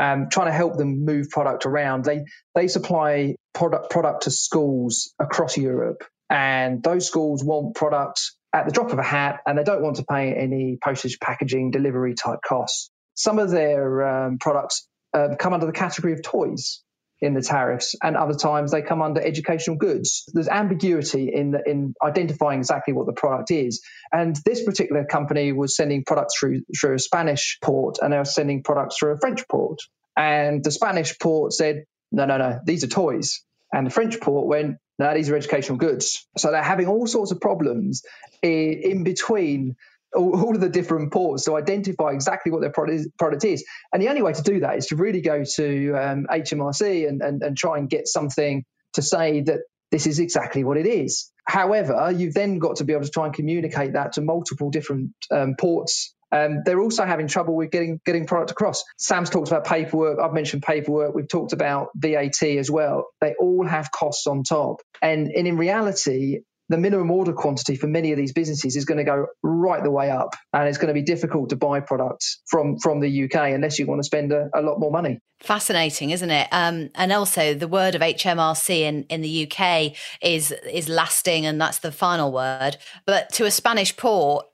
um, 0.00 0.28
trying 0.30 0.46
to 0.46 0.52
help 0.52 0.76
them 0.76 1.04
move 1.04 1.30
product 1.30 1.66
around. 1.66 2.04
They 2.04 2.24
they 2.54 2.68
supply 2.68 3.36
product 3.52 3.90
product 3.90 4.22
to 4.24 4.30
schools 4.30 5.12
across 5.18 5.56
Europe, 5.56 6.02
and 6.28 6.82
those 6.82 7.06
schools 7.06 7.44
want 7.44 7.76
products 7.76 8.36
at 8.52 8.66
the 8.66 8.72
drop 8.72 8.92
of 8.92 8.98
a 8.98 9.04
hat, 9.04 9.40
and 9.46 9.58
they 9.58 9.64
don't 9.64 9.82
want 9.82 9.96
to 9.96 10.04
pay 10.04 10.34
any 10.34 10.78
postage, 10.82 11.20
packaging, 11.20 11.70
delivery 11.70 12.14
type 12.14 12.40
costs. 12.46 12.90
Some 13.14 13.38
of 13.38 13.50
their 13.50 14.08
um, 14.08 14.38
products 14.38 14.88
um, 15.12 15.36
come 15.36 15.52
under 15.52 15.66
the 15.66 15.72
category 15.72 16.14
of 16.14 16.22
toys 16.22 16.82
in 17.20 17.34
the 17.34 17.42
tariffs, 17.42 17.94
and 18.02 18.16
other 18.16 18.34
times 18.34 18.72
they 18.72 18.82
come 18.82 19.02
under 19.02 19.20
educational 19.20 19.76
goods. 19.76 20.24
There's 20.32 20.48
ambiguity 20.48 21.30
in 21.32 21.52
the, 21.52 21.62
in 21.66 21.94
identifying 22.02 22.60
exactly 22.60 22.94
what 22.94 23.06
the 23.06 23.12
product 23.12 23.50
is. 23.50 23.82
And 24.12 24.36
this 24.44 24.64
particular 24.64 25.04
company 25.04 25.52
was 25.52 25.76
sending 25.76 26.04
products 26.04 26.38
through 26.38 26.62
through 26.78 26.94
a 26.94 26.98
Spanish 26.98 27.58
port, 27.62 27.98
and 28.02 28.12
they 28.12 28.18
were 28.18 28.24
sending 28.24 28.62
products 28.62 28.96
through 28.98 29.12
a 29.12 29.18
French 29.18 29.46
port. 29.48 29.78
And 30.16 30.64
the 30.64 30.70
Spanish 30.70 31.18
port 31.18 31.52
said, 31.52 31.84
"No, 32.12 32.24
no, 32.26 32.38
no, 32.38 32.60
these 32.64 32.84
are 32.84 32.88
toys." 32.88 33.44
And 33.72 33.86
the 33.86 33.90
French 33.90 34.20
port 34.20 34.46
went, 34.46 34.78
"No, 34.98 35.14
these 35.14 35.30
are 35.30 35.36
educational 35.36 35.78
goods." 35.78 36.26
So 36.38 36.50
they're 36.50 36.62
having 36.62 36.88
all 36.88 37.06
sorts 37.06 37.32
of 37.32 37.40
problems 37.40 38.02
in, 38.42 38.80
in 38.82 39.04
between 39.04 39.76
all, 40.14 40.40
all, 40.40 40.54
of 40.54 40.60
the 40.60 40.68
different 40.68 41.12
ports 41.12 41.44
to 41.44 41.56
identify 41.56 42.10
exactly 42.10 42.52
what 42.52 42.60
their 42.60 42.72
product 42.72 43.00
is, 43.00 43.08
product 43.18 43.44
is. 43.44 43.64
And 43.92 44.02
the 44.02 44.08
only 44.08 44.22
way 44.22 44.32
to 44.32 44.42
do 44.42 44.60
that 44.60 44.76
is 44.76 44.86
to 44.86 44.96
really 44.96 45.20
go 45.20 45.44
to 45.44 45.94
um, 45.94 46.26
HMRC 46.30 47.08
and, 47.08 47.22
and, 47.22 47.42
and 47.42 47.56
try 47.56 47.78
and 47.78 47.88
get 47.88 48.08
something 48.08 48.64
to 48.94 49.02
say 49.02 49.42
that 49.42 49.60
this 49.90 50.06
is 50.06 50.18
exactly 50.18 50.64
what 50.64 50.76
it 50.76 50.86
is. 50.86 51.30
However, 51.44 52.12
you've 52.16 52.34
then 52.34 52.58
got 52.58 52.76
to 52.76 52.84
be 52.84 52.92
able 52.92 53.04
to 53.04 53.10
try 53.10 53.26
and 53.26 53.34
communicate 53.34 53.94
that 53.94 54.12
to 54.12 54.20
multiple 54.20 54.70
different 54.70 55.10
um, 55.30 55.56
ports. 55.58 56.14
Um, 56.32 56.62
they're 56.64 56.80
also 56.80 57.04
having 57.04 57.26
trouble 57.26 57.56
with 57.56 57.72
getting 57.72 58.00
getting 58.04 58.26
product 58.26 58.52
across. 58.52 58.84
Sam's 58.98 59.30
talked 59.30 59.48
about 59.48 59.64
paperwork. 59.64 60.20
I've 60.20 60.32
mentioned 60.32 60.62
paperwork. 60.62 61.12
We've 61.12 61.28
talked 61.28 61.52
about 61.52 61.88
VAT 61.96 62.42
as 62.42 62.70
well. 62.70 63.08
They 63.20 63.34
all 63.38 63.66
have 63.66 63.90
costs 63.90 64.28
on 64.28 64.44
top, 64.44 64.80
and, 65.02 65.28
and 65.28 65.48
in 65.48 65.56
reality, 65.56 66.42
the 66.70 66.78
minimum 66.78 67.10
order 67.10 67.32
quantity 67.32 67.74
for 67.74 67.88
many 67.88 68.12
of 68.12 68.16
these 68.16 68.32
businesses 68.32 68.76
is 68.76 68.84
going 68.84 68.96
to 68.96 69.04
go 69.04 69.26
right 69.42 69.82
the 69.82 69.90
way 69.90 70.08
up 70.08 70.36
and 70.52 70.68
it's 70.68 70.78
going 70.78 70.88
to 70.88 70.94
be 70.94 71.02
difficult 71.02 71.50
to 71.50 71.56
buy 71.56 71.80
products 71.80 72.40
from 72.46 72.78
from 72.78 73.00
the 73.00 73.24
UK 73.24 73.50
unless 73.50 73.78
you 73.78 73.86
want 73.86 73.98
to 73.98 74.04
spend 74.04 74.32
a, 74.32 74.48
a 74.54 74.62
lot 74.62 74.78
more 74.78 74.92
money. 74.92 75.18
Fascinating, 75.40 76.10
isn't 76.10 76.30
it? 76.30 76.46
Um, 76.52 76.90
and 76.94 77.12
also 77.12 77.54
the 77.54 77.66
word 77.66 77.96
of 77.96 78.02
HMRC 78.02 78.80
in, 78.80 79.02
in 79.04 79.20
the 79.20 79.50
UK 79.50 79.96
is 80.22 80.52
is 80.70 80.88
lasting 80.88 81.44
and 81.44 81.60
that's 81.60 81.78
the 81.78 81.90
final 81.90 82.30
word. 82.30 82.76
But 83.04 83.30
to 83.30 83.46
a 83.46 83.50
Spanish 83.50 83.96
port, 83.96 84.46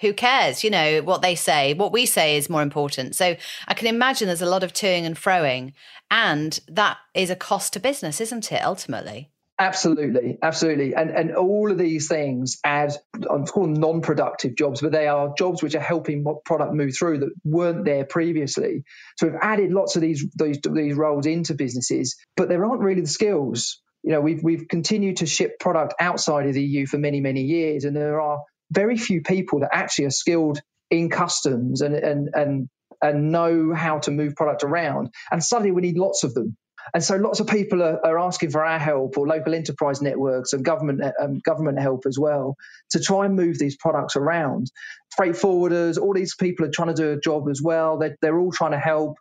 who 0.00 0.12
cares? 0.12 0.62
You 0.62 0.70
know, 0.70 1.02
what 1.02 1.22
they 1.22 1.34
say, 1.34 1.74
what 1.74 1.92
we 1.92 2.06
say 2.06 2.36
is 2.36 2.48
more 2.48 2.62
important. 2.62 3.16
So 3.16 3.34
I 3.66 3.74
can 3.74 3.88
imagine 3.88 4.28
there's 4.28 4.42
a 4.42 4.46
lot 4.46 4.62
of 4.62 4.72
toing 4.72 5.02
and 5.02 5.16
froing, 5.16 5.72
and 6.08 6.60
that 6.68 6.98
is 7.14 7.30
a 7.30 7.36
cost 7.36 7.72
to 7.72 7.80
business, 7.80 8.20
isn't 8.20 8.52
it, 8.52 8.62
ultimately? 8.62 9.30
Absolutely, 9.58 10.38
absolutely, 10.42 10.94
and 10.94 11.10
and 11.10 11.34
all 11.34 11.72
of 11.72 11.78
these 11.78 12.08
things 12.08 12.58
add. 12.64 12.92
I'm 13.30 13.46
calling 13.46 13.74
non-productive 13.74 14.54
jobs, 14.54 14.82
but 14.82 14.92
they 14.92 15.08
are 15.08 15.34
jobs 15.38 15.64
which 15.64 15.74
are 15.74 15.80
helping 15.80 16.26
product 16.44 16.74
move 16.74 16.94
through 16.96 17.20
that 17.20 17.30
weren't 17.42 17.86
there 17.86 18.04
previously. 18.04 18.84
So 19.16 19.28
we've 19.28 19.38
added 19.42 19.72
lots 19.72 19.96
of 19.96 20.02
these 20.02 20.26
these 20.36 20.60
these 20.70 20.94
roles 20.96 21.26
into 21.26 21.54
businesses, 21.54 22.16
but 22.36 22.50
there 22.50 22.66
aren't 22.66 22.82
really 22.82 23.00
the 23.00 23.08
skills. 23.08 23.80
You 24.04 24.12
know, 24.12 24.20
we've 24.20 24.44
we've 24.44 24.68
continued 24.68 25.18
to 25.18 25.26
ship 25.26 25.58
product 25.58 25.94
outside 25.98 26.46
of 26.46 26.54
the 26.54 26.62
EU 26.62 26.86
for 26.86 26.98
many 26.98 27.20
many 27.22 27.42
years, 27.42 27.84
and 27.84 27.96
there 27.96 28.20
are 28.20 28.40
very 28.70 28.98
few 28.98 29.22
people 29.22 29.60
that 29.60 29.70
actually 29.72 30.04
are 30.04 30.10
skilled 30.10 30.60
in 30.90 31.10
customs 31.10 31.80
and 31.80 31.96
and 31.96 32.28
and 32.34 32.68
and 33.02 33.32
know 33.32 33.74
how 33.74 34.00
to 34.00 34.12
move 34.12 34.36
product 34.36 34.64
around. 34.64 35.10
And 35.32 35.42
suddenly 35.42 35.72
we 35.72 35.82
need 35.82 35.98
lots 35.98 36.24
of 36.24 36.34
them. 36.34 36.56
And 36.94 37.02
so 37.02 37.16
lots 37.16 37.40
of 37.40 37.46
people 37.46 37.82
are, 37.82 38.04
are 38.04 38.18
asking 38.18 38.50
for 38.50 38.64
our 38.64 38.78
help 38.78 39.18
or 39.18 39.26
local 39.26 39.54
enterprise 39.54 40.02
networks 40.02 40.52
and 40.52 40.64
government 40.64 41.02
um, 41.20 41.40
government 41.44 41.78
help 41.80 42.04
as 42.06 42.18
well 42.18 42.56
to 42.90 43.00
try 43.00 43.26
and 43.26 43.36
move 43.36 43.58
these 43.58 43.76
products 43.76 44.16
around. 44.16 44.70
Freight 45.16 45.34
forwarders, 45.34 46.00
all 46.00 46.14
these 46.14 46.34
people 46.34 46.66
are 46.66 46.70
trying 46.70 46.88
to 46.88 46.94
do 46.94 47.12
a 47.12 47.20
job 47.20 47.48
as 47.48 47.60
well. 47.62 47.98
They're, 47.98 48.16
they're 48.22 48.38
all 48.38 48.52
trying 48.52 48.72
to 48.72 48.78
help. 48.78 49.16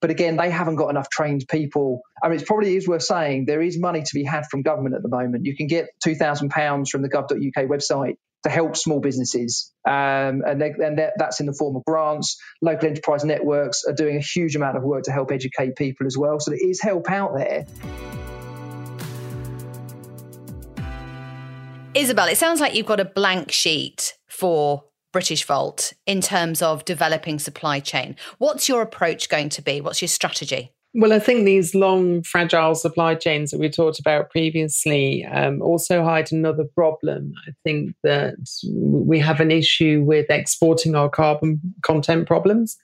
But 0.00 0.10
again, 0.10 0.36
they 0.36 0.50
haven't 0.50 0.76
got 0.76 0.88
enough 0.90 1.08
trained 1.10 1.44
people. 1.48 2.00
I 2.22 2.28
mean, 2.28 2.40
it 2.40 2.46
probably 2.46 2.76
is 2.76 2.88
worth 2.88 3.04
saying 3.04 3.46
there 3.46 3.62
is 3.62 3.78
money 3.78 4.02
to 4.02 4.14
be 4.14 4.24
had 4.24 4.46
from 4.50 4.62
government 4.62 4.96
at 4.96 5.02
the 5.02 5.08
moment. 5.08 5.44
You 5.46 5.56
can 5.56 5.68
get 5.68 5.90
£2,000 6.04 6.88
from 6.88 7.02
the 7.02 7.08
gov.uk 7.08 7.68
website 7.68 8.16
to 8.44 8.50
help 8.50 8.76
small 8.76 9.00
businesses. 9.00 9.72
Um, 9.86 10.42
and, 10.46 10.60
they, 10.60 10.72
and 10.78 11.00
that's 11.16 11.40
in 11.40 11.46
the 11.46 11.52
form 11.52 11.76
of 11.76 11.84
grants. 11.84 12.36
Local 12.60 12.88
enterprise 12.88 13.24
networks 13.24 13.84
are 13.86 13.94
doing 13.94 14.16
a 14.16 14.20
huge 14.20 14.56
amount 14.56 14.76
of 14.76 14.82
work 14.82 15.04
to 15.04 15.12
help 15.12 15.30
educate 15.30 15.76
people 15.76 16.06
as 16.06 16.16
well. 16.18 16.40
So 16.40 16.50
there 16.50 16.60
is 16.60 16.80
help 16.80 17.10
out 17.10 17.32
there. 17.36 17.64
Isobel, 21.94 22.32
it 22.32 22.38
sounds 22.38 22.60
like 22.60 22.74
you've 22.74 22.86
got 22.86 23.00
a 23.00 23.04
blank 23.04 23.52
sheet 23.52 24.14
for 24.26 24.84
Britishvolt 25.14 25.92
in 26.06 26.22
terms 26.22 26.62
of 26.62 26.86
developing 26.86 27.38
supply 27.38 27.80
chain. 27.80 28.16
What's 28.38 28.66
your 28.66 28.80
approach 28.80 29.28
going 29.28 29.50
to 29.50 29.62
be? 29.62 29.80
What's 29.82 30.00
your 30.00 30.08
strategy? 30.08 30.72
Well, 30.94 31.14
I 31.14 31.20
think 31.20 31.44
these 31.46 31.74
long, 31.74 32.22
fragile 32.22 32.74
supply 32.74 33.14
chains 33.14 33.50
that 33.50 33.58
we 33.58 33.70
talked 33.70 33.98
about 33.98 34.28
previously 34.28 35.24
um, 35.24 35.62
also 35.62 36.04
hide 36.04 36.30
another 36.30 36.64
problem. 36.64 37.32
I 37.48 37.52
think 37.64 37.94
that 38.02 38.34
we 38.70 39.18
have 39.18 39.40
an 39.40 39.50
issue 39.50 40.02
with 40.06 40.26
exporting 40.28 40.94
our 40.94 41.08
carbon 41.08 41.60
content 41.80 42.26
problems. 42.26 42.76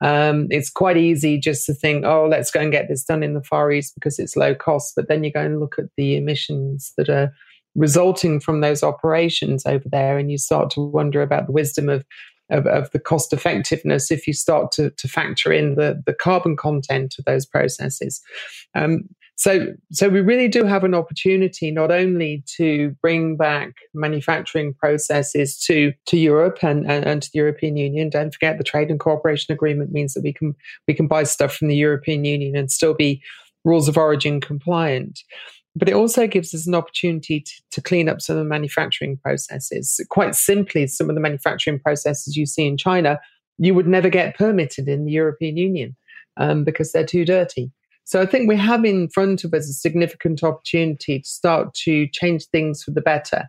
Um, 0.00 0.48
it's 0.50 0.70
quite 0.70 0.96
easy 0.96 1.38
just 1.38 1.64
to 1.66 1.74
think, 1.74 2.04
oh, 2.04 2.26
let's 2.28 2.50
go 2.50 2.58
and 2.58 2.72
get 2.72 2.88
this 2.88 3.04
done 3.04 3.22
in 3.22 3.34
the 3.34 3.44
Far 3.44 3.70
East 3.70 3.94
because 3.94 4.18
it's 4.18 4.34
low 4.34 4.56
cost. 4.56 4.94
But 4.96 5.06
then 5.06 5.22
you 5.22 5.30
go 5.30 5.42
and 5.42 5.60
look 5.60 5.78
at 5.78 5.84
the 5.96 6.16
emissions 6.16 6.92
that 6.96 7.08
are 7.08 7.32
resulting 7.76 8.40
from 8.40 8.60
those 8.60 8.82
operations 8.82 9.64
over 9.66 9.88
there, 9.88 10.18
and 10.18 10.32
you 10.32 10.36
start 10.36 10.70
to 10.70 10.80
wonder 10.80 11.22
about 11.22 11.46
the 11.46 11.52
wisdom 11.52 11.88
of 11.88 12.04
of, 12.50 12.66
of 12.66 12.90
the 12.90 12.98
cost 12.98 13.32
effectiveness 13.32 14.10
if 14.10 14.26
you 14.26 14.32
start 14.32 14.72
to, 14.72 14.90
to 14.90 15.08
factor 15.08 15.52
in 15.52 15.74
the, 15.74 16.02
the 16.06 16.14
carbon 16.14 16.56
content 16.56 17.16
of 17.18 17.24
those 17.24 17.46
processes. 17.46 18.20
Um, 18.74 19.08
so, 19.36 19.68
so 19.90 20.08
we 20.08 20.20
really 20.20 20.46
do 20.46 20.64
have 20.64 20.84
an 20.84 20.94
opportunity 20.94 21.70
not 21.70 21.90
only 21.90 22.44
to 22.56 22.94
bring 23.00 23.36
back 23.36 23.72
manufacturing 23.94 24.74
processes 24.74 25.58
to, 25.64 25.92
to 26.06 26.16
Europe 26.16 26.58
and, 26.62 26.88
and, 26.88 27.04
and, 27.04 27.22
to 27.22 27.30
the 27.32 27.38
European 27.38 27.76
Union. 27.76 28.10
Don't 28.10 28.32
forget 28.32 28.58
the 28.58 28.64
trade 28.64 28.90
and 28.90 29.00
cooperation 29.00 29.52
agreement 29.52 29.90
means 29.90 30.14
that 30.14 30.22
we 30.22 30.32
can 30.32 30.54
we 30.86 30.94
can 30.94 31.08
buy 31.08 31.24
stuff 31.24 31.54
from 31.54 31.68
the 31.68 31.76
European 31.76 32.24
Union 32.24 32.54
and 32.54 32.70
still 32.70 32.94
be 32.94 33.22
rules 33.64 33.88
of 33.88 33.96
origin 33.96 34.40
compliant 34.40 35.20
but 35.74 35.88
it 35.88 35.94
also 35.94 36.26
gives 36.26 36.54
us 36.54 36.66
an 36.66 36.74
opportunity 36.74 37.40
to, 37.40 37.52
to, 37.70 37.80
clean 37.80 38.08
up 38.08 38.20
some 38.20 38.36
of 38.36 38.44
the 38.44 38.48
manufacturing 38.48 39.16
processes. 39.16 40.00
Quite 40.10 40.34
simply, 40.34 40.86
some 40.86 41.08
of 41.08 41.14
the 41.14 41.20
manufacturing 41.20 41.78
processes 41.78 42.36
you 42.36 42.46
see 42.46 42.66
in 42.66 42.76
China, 42.76 43.18
you 43.58 43.74
would 43.74 43.86
never 43.86 44.08
get 44.08 44.36
permitted 44.36 44.88
in 44.88 45.04
the 45.04 45.12
European 45.12 45.56
Union 45.56 45.96
um, 46.36 46.64
because 46.64 46.92
they're 46.92 47.06
too 47.06 47.24
dirty. 47.24 47.70
So 48.04 48.20
I 48.20 48.26
think 48.26 48.48
we 48.48 48.56
have 48.56 48.84
in 48.84 49.08
front 49.08 49.44
of 49.44 49.54
us 49.54 49.68
a 49.68 49.72
significant 49.72 50.42
opportunity 50.42 51.20
to 51.20 51.28
start 51.28 51.72
to 51.84 52.08
change 52.08 52.46
things 52.46 52.82
for 52.82 52.90
the 52.90 53.00
better 53.00 53.48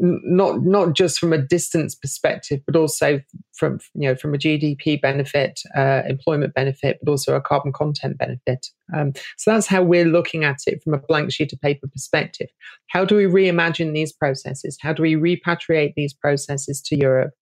not 0.00 0.62
not 0.62 0.94
just 0.94 1.18
from 1.18 1.32
a 1.32 1.38
distance 1.38 1.94
perspective, 1.94 2.60
but 2.66 2.74
also 2.74 3.20
from 3.52 3.78
you 3.94 4.08
know 4.08 4.16
from 4.16 4.34
a 4.34 4.38
GDP 4.38 5.00
benefit, 5.00 5.60
uh, 5.76 6.02
employment 6.08 6.54
benefit, 6.54 6.98
but 7.02 7.10
also 7.10 7.36
a 7.36 7.40
carbon 7.40 7.72
content 7.72 8.18
benefit. 8.18 8.66
Um, 8.94 9.12
so 9.36 9.52
that's 9.52 9.66
how 9.66 9.82
we're 9.82 10.06
looking 10.06 10.44
at 10.44 10.58
it 10.66 10.82
from 10.82 10.94
a 10.94 10.98
blank 10.98 11.32
sheet 11.32 11.52
of 11.52 11.60
paper 11.60 11.86
perspective. 11.86 12.48
How 12.88 13.04
do 13.04 13.14
we 13.14 13.24
reimagine 13.24 13.92
these 13.92 14.12
processes? 14.12 14.78
How 14.80 14.92
do 14.92 15.02
we 15.02 15.14
repatriate 15.14 15.92
these 15.96 16.14
processes 16.14 16.80
to 16.86 16.96
Europe? 16.96 17.32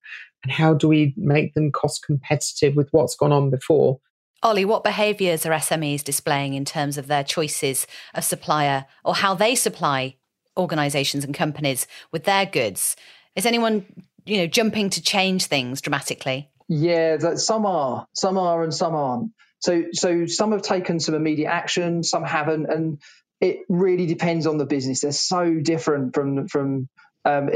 And 0.42 0.52
how 0.52 0.74
do 0.74 0.88
we 0.88 1.14
make 1.16 1.54
them 1.54 1.72
cost 1.72 2.04
competitive 2.04 2.76
with 2.76 2.88
what's 2.92 3.16
gone 3.16 3.32
on 3.32 3.50
before? 3.50 4.00
Ollie, 4.40 4.64
what 4.64 4.84
behaviours 4.84 5.44
are 5.44 5.52
SMEs 5.52 6.04
displaying 6.04 6.54
in 6.54 6.64
terms 6.64 6.96
of 6.96 7.08
their 7.08 7.24
choices 7.24 7.88
of 8.14 8.22
supplier 8.22 8.86
or 9.04 9.16
how 9.16 9.34
they 9.34 9.56
supply 9.56 10.17
organizations 10.58 11.24
and 11.24 11.34
companies 11.34 11.86
with 12.12 12.24
their 12.24 12.44
goods. 12.44 12.96
Is 13.36 13.46
anyone, 13.46 13.86
you 14.26 14.38
know, 14.38 14.46
jumping 14.46 14.90
to 14.90 15.02
change 15.02 15.46
things 15.46 15.80
dramatically? 15.80 16.50
Yeah, 16.68 17.16
that 17.16 17.38
some 17.38 17.64
are, 17.64 18.06
some 18.12 18.36
are, 18.36 18.62
and 18.62 18.74
some 18.74 18.94
aren't. 18.94 19.32
So, 19.60 19.84
so 19.92 20.26
some 20.26 20.52
have 20.52 20.62
taken 20.62 21.00
some 21.00 21.14
immediate 21.14 21.48
action, 21.48 22.02
some 22.02 22.24
haven't, 22.24 22.66
and 22.66 23.00
it 23.40 23.60
really 23.68 24.06
depends 24.06 24.46
on 24.46 24.58
the 24.58 24.66
business. 24.66 25.00
They're 25.00 25.12
so 25.12 25.54
different 25.54 26.14
from 26.14 26.48
from 26.48 26.88
um, 27.24 27.48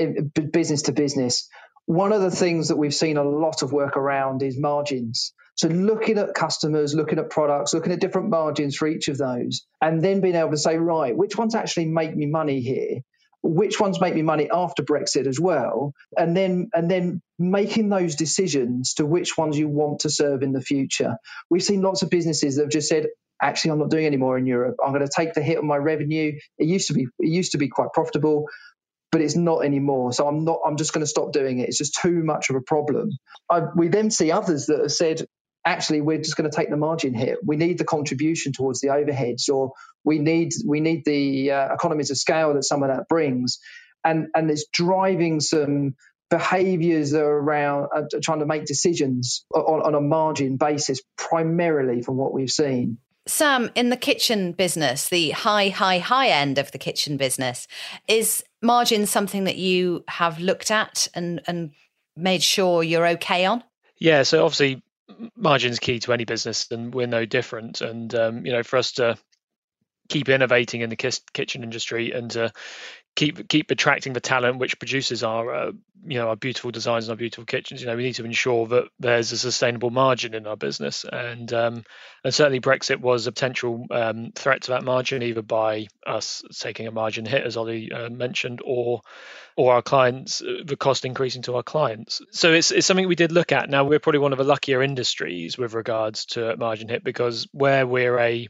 business 0.51 0.83
to 0.83 0.93
business. 0.93 1.49
One 1.87 2.13
of 2.13 2.23
the 2.23 2.31
things 2.31 2.69
that 2.69 2.77
we've 2.77 2.95
seen 2.95 3.17
a 3.17 3.25
lot 3.25 3.63
of 3.63 3.73
work 3.73 3.97
around 3.97 4.43
is 4.43 4.59
margins. 4.59 5.35
So 5.57 5.69
looking 5.69 6.19
at 6.19 6.35
customers, 6.35 6.95
looking 6.95 7.19
at 7.19 7.31
products, 7.31 7.75
looking 7.75 7.93
at 7.93 8.01
different 8.01 8.31
margins 8.31 8.77
for 8.77 8.89
each 8.89 9.09
of 9.09 9.19
those, 9.19 9.67
and 9.81 10.03
then 10.03 10.21
being 10.21 10.35
able 10.35 10.51
to 10.51 10.57
say, 10.59 10.77
right, 10.77 11.17
which 11.17 11.37
ones 11.37 11.55
actually 11.55 11.87
make 11.87 12.17
me 12.17 12.27
money 12.27 12.61
here? 12.61 13.01
Which 13.43 13.81
ones 13.81 14.01
make 14.01 14.15
me 14.15 14.23
money 14.23 14.49
after 14.53 14.85
Brexit 14.85 15.27
as 15.27 15.39
well? 15.39 15.95
And 16.17 16.37
then 16.37 16.71
and 16.75 16.91
then 16.91 17.23
making 17.39 17.89
those 17.89 18.15
decisions 18.15 18.95
to 18.95 19.07
which 19.07 19.37
ones 19.37 19.59
you 19.59 19.69
want 19.69 20.01
to 20.01 20.11
serve 20.11 20.43
in 20.43 20.53
the 20.53 20.61
future. 20.61 21.17
We've 21.51 21.63
seen 21.63 21.83
lots 21.83 22.03
of 22.03 22.11
businesses 22.11 22.57
that 22.57 22.63
have 22.63 22.71
just 22.71 22.89
said, 22.89 23.09
actually 23.43 23.73
I'm 23.73 23.81
not 23.81 23.91
doing 23.91 24.07
any 24.07 24.17
more 24.17 24.39
in 24.39 24.47
Europe. 24.47 24.77
I'm 24.85 24.93
going 24.93 25.05
to 25.07 25.13
take 25.15 25.35
the 25.35 25.43
hit 25.43 25.59
on 25.59 25.67
my 25.67 25.77
revenue. 25.77 26.39
It 26.59 26.67
used 26.67 26.89
to 26.89 26.95
be 26.95 27.09
it 27.19 27.29
used 27.29 27.53
to 27.53 27.59
be 27.59 27.69
quite 27.69 27.89
profitable 27.93 28.47
but 29.13 29.21
it's 29.21 29.37
not 29.37 29.65
anymore. 29.65 30.13
So 30.13 30.27
I'm 30.27 30.45
not. 30.45 30.61
I'm 30.67 30.77
just 30.77 30.93
going 30.93 31.03
to 31.03 31.09
stop 31.11 31.33
doing 31.33 31.61
it. 31.61 31.69
It's 31.69 31.79
just 31.79 31.99
too 32.01 32.23
much 32.25 32.51
of 32.51 32.57
a 32.57 32.61
problem. 32.63 33.11
I, 33.51 33.63
we 33.77 33.89
then 33.89 34.11
see 34.11 34.33
others 34.33 34.67
that 34.67 34.81
have 34.81 34.93
said, 34.93 35.27
actually 35.65 36.01
we're 36.01 36.19
just 36.19 36.37
going 36.37 36.51
to 36.51 36.55
take 36.55 36.71
the 36.71 36.77
margin 36.77 37.15
hit. 37.15 37.39
We 37.45 37.57
need 37.57 37.79
the 37.79 37.85
contribution 37.85 38.53
towards 38.53 38.81
the 38.81 38.89
overheads, 38.89 39.49
or 39.49 39.73
we 40.05 40.19
need 40.19 40.53
we 40.67 40.81
need 40.81 41.05
the 41.05 41.51
uh, 41.53 41.75
economies 41.75 42.11
of 42.11 42.19
scale 42.19 42.55
that 42.55 42.65
some 42.65 42.83
of 42.83 42.89
that 42.89 43.09
brings, 43.09 43.59
and 44.05 44.29
and 44.35 44.51
it's 44.51 44.67
driving 44.73 45.41
some 45.41 45.95
behaviors 46.31 47.13
around 47.13 47.89
uh, 47.95 48.03
trying 48.23 48.39
to 48.39 48.47
make 48.47 48.65
decisions 48.65 49.45
on, 49.55 49.83
on 49.83 49.95
a 49.95 50.01
margin 50.01 50.57
basis, 50.57 51.01
primarily 51.17 52.03
from 52.03 52.17
what 52.17 52.33
we've 52.33 52.51
seen. 52.51 52.99
Sam, 53.29 53.71
in 53.77 53.91
the 53.91 53.97
kitchen 53.97 54.53
business, 54.53 55.09
the 55.09 55.31
high, 55.31 55.69
high, 55.69 55.99
high 55.99 56.29
end 56.29 56.59
of 56.59 56.73
the 56.73 56.79
kitchen 56.79 57.17
business, 57.17 57.69
is 58.09 58.43
margin 58.61 59.07
something 59.07 59.45
that 59.45 59.57
you 59.57 60.03
have 60.09 60.41
looked 60.41 60.71
at 60.71 61.07
and 61.15 61.41
and 61.47 61.71
made 62.17 62.43
sure 62.43 62.83
you're 62.83 63.07
okay 63.07 63.45
on? 63.45 63.63
Yeah, 63.99 64.25
so 64.25 64.45
obviously 64.45 64.83
margin 65.37 65.73
is 65.73 65.79
key 65.79 65.99
to 66.01 66.13
any 66.13 66.25
business, 66.25 66.71
and 66.71 66.95
we're 66.95 67.07
no 67.07 67.25
different. 67.25 67.81
And 67.81 68.15
um, 68.15 68.47
you 68.47 68.53
know, 68.53 68.63
for 68.63 68.77
us 68.77 68.93
to 68.93 69.17
keep 70.09 70.29
innovating 70.29 70.81
in 70.81 70.91
the 70.91 70.97
kitchen 71.33 71.63
industry 71.63 72.13
and 72.13 72.31
to 72.33 72.53
keep 73.15 73.49
keep 73.49 73.71
attracting 73.71 74.13
the 74.13 74.21
talent 74.21 74.59
which 74.59 74.79
produces 74.79 75.23
our 75.23 75.55
uh, 75.55 75.73
you 76.05 76.19
know 76.19 76.29
our 76.29 76.37
beautiful 76.37 76.71
designs 76.71 77.05
and 77.05 77.13
our 77.13 77.17
beautiful 77.17 77.45
kitchens 77.45 77.81
you 77.81 77.87
know 77.87 77.97
we 77.97 78.03
need 78.03 78.15
to 78.15 78.25
ensure 78.25 78.67
that 78.67 78.85
there's 78.99 79.33
a 79.33 79.39
sustainable 79.39 79.91
margin 79.91 80.35
in 80.35 80.47
our 80.47 80.57
business 80.57 81.05
and 81.11 81.53
um, 81.53 81.85
and 82.25 82.35
certainly 82.35 82.61
brexit 82.61 83.01
was 83.01 83.27
a 83.27 83.33
potential 83.33 83.87
um, 83.91 84.33
threat 84.35 84.63
to 84.63 84.71
that 84.71 84.83
margin 84.83 85.23
either 85.23 85.43
by 85.43 85.87
us 86.07 86.43
taking 86.59 86.87
a 86.87 86.91
margin 86.91 87.27
hit 87.27 87.45
as 87.45 87.57
ollie 87.57 87.93
uh, 87.93 88.09
mentioned 88.09 88.61
or 88.65 89.03
or 89.57 89.75
our 89.75 89.83
clients 89.83 90.43
uh, 90.43 90.63
the 90.65 90.77
cost 90.77 91.05
increasing 91.05 91.43
to 91.43 91.57
our 91.57 91.63
clients. 91.63 92.23
So 92.31 92.53
it's, 92.53 92.71
it's 92.71 92.87
something 92.87 93.09
we 93.09 93.15
did 93.15 93.33
look 93.33 93.53
at. 93.53 93.69
Now 93.71 93.85
we're 93.85 93.99
probably 93.99 94.21
one 94.21 94.33
of 94.33 94.39
the 94.39 94.45
luckier 94.45 94.83
industries 94.83 95.59
with 95.59 95.75
regards 95.75 96.27
to 96.27 96.57
margin 96.57 96.89
hit 96.89 97.05
because 97.05 97.47
where 97.53 97.87
we're 97.87 98.19
a 98.19 98.49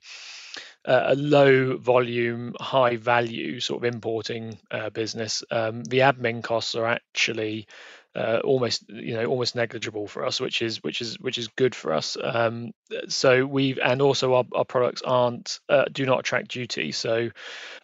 a 0.84 1.14
low 1.14 1.76
volume, 1.76 2.54
high 2.58 2.96
value 2.96 3.60
sort 3.60 3.84
of 3.84 3.94
importing 3.94 4.58
uh, 4.70 4.90
business, 4.90 5.44
um, 5.50 5.84
the 5.84 6.00
admin 6.00 6.42
costs 6.42 6.74
are 6.74 6.86
actually 6.86 7.68
uh, 8.14 8.40
almost 8.44 8.88
you 8.88 9.14
know 9.14 9.25
almost 9.27 9.55
negligible 9.55 10.07
for 10.07 10.25
us, 10.25 10.40
which 10.40 10.62
is 10.62 10.83
which 10.83 11.01
is 11.01 11.18
which 11.20 11.38
is 11.38 11.48
good 11.48 11.75
for 11.75 11.92
us. 11.92 12.16
Um, 12.22 12.72
so 13.09 13.46
we've 13.46 13.79
and 13.79 14.03
also 14.03 14.35
our, 14.35 14.44
our 14.55 14.64
products 14.64 15.03
aren't 15.03 15.61
uh, 15.68 15.85
do 15.90 16.05
not 16.07 16.20
attract 16.20 16.48
duty. 16.51 16.92
So, 16.92 17.31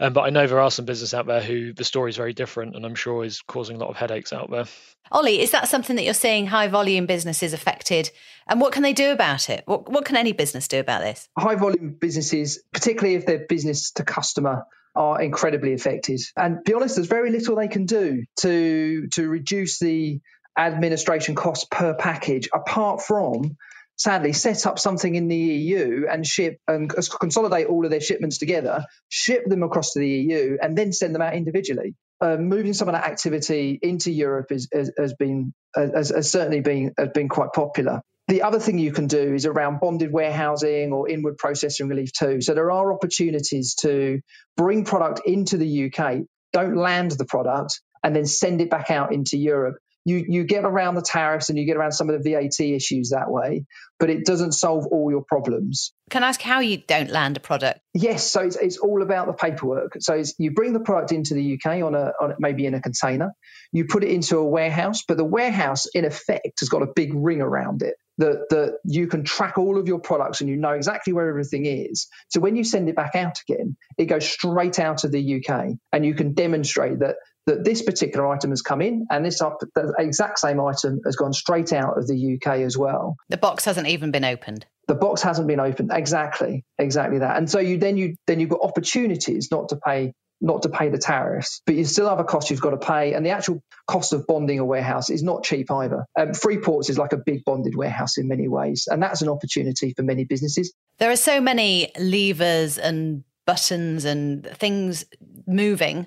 um, 0.00 0.12
but 0.12 0.22
I 0.22 0.30
know 0.30 0.46
there 0.46 0.60
are 0.60 0.70
some 0.70 0.84
business 0.84 1.14
out 1.14 1.26
there 1.26 1.42
who 1.42 1.72
the 1.72 1.84
story 1.84 2.10
is 2.10 2.16
very 2.16 2.32
different, 2.32 2.76
and 2.76 2.84
I'm 2.84 2.94
sure 2.94 3.24
is 3.24 3.42
causing 3.42 3.76
a 3.76 3.78
lot 3.78 3.90
of 3.90 3.96
headaches 3.96 4.32
out 4.32 4.50
there. 4.50 4.66
Ollie, 5.10 5.40
is 5.40 5.52
that 5.52 5.68
something 5.68 5.96
that 5.96 6.04
you're 6.04 6.14
seeing 6.14 6.46
high 6.46 6.68
volume 6.68 7.06
businesses 7.06 7.52
affected? 7.52 8.10
And 8.46 8.60
what 8.60 8.72
can 8.72 8.82
they 8.82 8.92
do 8.92 9.10
about 9.10 9.48
it? 9.48 9.62
What, 9.66 9.90
what 9.90 10.04
can 10.04 10.16
any 10.16 10.32
business 10.32 10.68
do 10.68 10.80
about 10.80 11.00
this? 11.00 11.28
High 11.38 11.54
volume 11.54 11.96
businesses, 11.98 12.62
particularly 12.72 13.14
if 13.14 13.26
they're 13.26 13.46
business 13.46 13.92
to 13.92 14.04
customer, 14.04 14.66
are 14.98 15.22
incredibly 15.22 15.72
affected. 15.74 16.20
And 16.36 16.64
be 16.64 16.74
honest, 16.74 16.96
there's 16.96 17.06
very 17.06 17.30
little 17.30 17.56
they 17.56 17.68
can 17.68 17.86
do 17.86 18.24
to 18.40 19.06
to 19.12 19.28
reduce 19.28 19.78
the 19.78 20.20
administration 20.58 21.36
costs 21.36 21.66
per 21.70 21.94
package, 21.94 22.48
apart 22.52 23.00
from 23.00 23.56
sadly 23.96 24.32
set 24.32 24.66
up 24.66 24.78
something 24.78 25.14
in 25.14 25.28
the 25.28 25.36
EU 25.36 26.06
and 26.10 26.26
ship 26.26 26.58
and 26.66 26.92
consolidate 27.20 27.66
all 27.68 27.84
of 27.84 27.90
their 27.90 28.00
shipments 28.00 28.38
together, 28.38 28.84
ship 29.08 29.44
them 29.46 29.62
across 29.62 29.92
to 29.92 30.00
the 30.00 30.08
EU, 30.08 30.58
and 30.60 30.76
then 30.76 30.92
send 30.92 31.14
them 31.14 31.22
out 31.22 31.34
individually. 31.34 31.94
Uh, 32.20 32.36
moving 32.36 32.72
some 32.72 32.88
of 32.88 32.94
that 32.94 33.04
activity 33.04 33.78
into 33.80 34.10
Europe 34.10 34.50
is, 34.50 34.68
has, 34.72 34.90
has 34.98 35.14
been 35.14 35.54
has, 35.76 36.10
has, 36.10 36.30
certainly 36.30 36.60
been 36.60 36.92
has 36.98 37.10
been 37.14 37.28
quite 37.28 37.52
popular. 37.52 38.02
The 38.28 38.42
other 38.42 38.60
thing 38.60 38.78
you 38.78 38.92
can 38.92 39.06
do 39.06 39.34
is 39.34 39.46
around 39.46 39.80
bonded 39.80 40.12
warehousing 40.12 40.92
or 40.92 41.08
inward 41.08 41.38
processing 41.38 41.88
relief 41.88 42.12
too. 42.12 42.42
So 42.42 42.52
there 42.54 42.70
are 42.70 42.92
opportunities 42.92 43.74
to 43.76 44.20
bring 44.54 44.84
product 44.84 45.22
into 45.24 45.56
the 45.56 45.90
UK, 45.90 46.18
don't 46.52 46.76
land 46.76 47.12
the 47.12 47.24
product, 47.24 47.80
and 48.04 48.14
then 48.14 48.26
send 48.26 48.60
it 48.60 48.68
back 48.68 48.90
out 48.90 49.14
into 49.14 49.38
Europe 49.38 49.76
you 50.08 50.24
you 50.26 50.44
get 50.44 50.64
around 50.64 50.94
the 50.94 51.02
tariffs 51.02 51.50
and 51.50 51.58
you 51.58 51.66
get 51.66 51.76
around 51.76 51.92
some 51.92 52.08
of 52.08 52.22
the 52.22 52.30
VAT 52.30 52.60
issues 52.60 53.10
that 53.10 53.30
way, 53.30 53.66
but 54.00 54.08
it 54.08 54.24
doesn't 54.24 54.52
solve 54.52 54.86
all 54.86 55.10
your 55.10 55.22
problems. 55.22 55.92
Can 56.08 56.24
I 56.24 56.28
ask 56.28 56.40
how 56.40 56.60
you 56.60 56.78
don't 56.78 57.10
land 57.10 57.36
a 57.36 57.40
product? 57.40 57.80
Yes, 57.92 58.28
so 58.28 58.40
it's, 58.40 58.56
it's 58.56 58.78
all 58.78 59.02
about 59.02 59.26
the 59.26 59.34
paperwork. 59.34 59.96
So 60.00 60.22
you 60.38 60.52
bring 60.52 60.72
the 60.72 60.80
product 60.80 61.12
into 61.12 61.34
the 61.34 61.54
UK 61.54 61.82
on 61.82 61.94
a 61.94 62.12
on 62.20 62.34
maybe 62.38 62.64
in 62.64 62.74
a 62.74 62.80
container, 62.80 63.32
you 63.70 63.84
put 63.84 64.02
it 64.02 64.10
into 64.10 64.38
a 64.38 64.44
warehouse, 64.44 65.04
but 65.06 65.18
the 65.18 65.24
warehouse 65.24 65.86
in 65.86 66.04
effect 66.04 66.60
has 66.60 66.70
got 66.70 66.82
a 66.82 66.88
big 66.94 67.12
ring 67.14 67.42
around 67.42 67.82
it 67.82 67.94
that 68.18 68.48
that 68.50 68.78
you 68.84 69.06
can 69.06 69.24
track 69.24 69.58
all 69.58 69.78
of 69.78 69.86
your 69.86 70.00
products 70.00 70.40
and 70.40 70.50
you 70.50 70.56
know 70.56 70.72
exactly 70.72 71.12
where 71.12 71.28
everything 71.28 71.66
is. 71.66 72.08
So 72.28 72.40
when 72.40 72.56
you 72.56 72.64
send 72.64 72.88
it 72.88 72.96
back 72.96 73.14
out 73.14 73.38
again, 73.48 73.76
it 73.96 74.06
goes 74.06 74.28
straight 74.28 74.78
out 74.78 75.04
of 75.04 75.12
the 75.12 75.36
UK, 75.36 75.72
and 75.92 76.04
you 76.04 76.14
can 76.14 76.34
demonstrate 76.34 77.00
that 77.00 77.16
that 77.48 77.64
this 77.64 77.80
particular 77.80 78.26
item 78.28 78.50
has 78.50 78.60
come 78.60 78.82
in 78.82 79.06
and 79.10 79.24
this 79.24 79.40
up, 79.40 79.58
the 79.74 79.94
exact 79.98 80.38
same 80.38 80.60
item 80.60 81.00
has 81.06 81.16
gone 81.16 81.32
straight 81.32 81.72
out 81.72 81.96
of 81.96 82.06
the 82.06 82.36
UK 82.36 82.58
as 82.60 82.76
well. 82.76 83.16
The 83.30 83.38
box 83.38 83.64
hasn't 83.64 83.88
even 83.88 84.10
been 84.10 84.24
opened. 84.24 84.66
The 84.86 84.94
box 84.94 85.22
hasn't 85.22 85.48
been 85.48 85.58
opened. 85.58 85.90
Exactly, 85.92 86.64
exactly 86.78 87.20
that. 87.20 87.38
And 87.38 87.50
so 87.50 87.58
you 87.58 87.78
then 87.78 87.96
you 87.96 88.16
then 88.26 88.38
you've 88.38 88.50
got 88.50 88.60
opportunities 88.62 89.48
not 89.50 89.70
to 89.70 89.76
pay 89.76 90.12
not 90.40 90.62
to 90.62 90.68
pay 90.68 90.88
the 90.88 90.98
tariffs, 90.98 91.62
but 91.66 91.74
you 91.74 91.84
still 91.84 92.08
have 92.08 92.20
a 92.20 92.24
cost 92.24 92.50
you've 92.50 92.60
got 92.60 92.70
to 92.70 92.76
pay. 92.76 93.14
And 93.14 93.24
the 93.26 93.30
actual 93.30 93.60
cost 93.86 94.12
of 94.12 94.26
bonding 94.26 94.58
a 94.58 94.64
warehouse 94.64 95.10
is 95.10 95.22
not 95.22 95.42
cheap 95.42 95.70
either. 95.70 96.04
Um, 96.18 96.28
Freeports 96.28 96.90
is 96.90 96.98
like 96.98 97.12
a 97.12 97.16
big 97.16 97.44
bonded 97.44 97.74
warehouse 97.74 98.18
in 98.18 98.28
many 98.28 98.46
ways, 98.46 98.88
and 98.90 99.02
that's 99.02 99.22
an 99.22 99.28
opportunity 99.28 99.94
for 99.96 100.02
many 100.02 100.24
businesses. 100.24 100.72
There 100.98 101.10
are 101.10 101.16
so 101.16 101.40
many 101.40 101.92
levers 101.98 102.78
and 102.78 103.24
buttons 103.48 104.04
and 104.04 104.46
things 104.58 105.06
moving, 105.46 106.06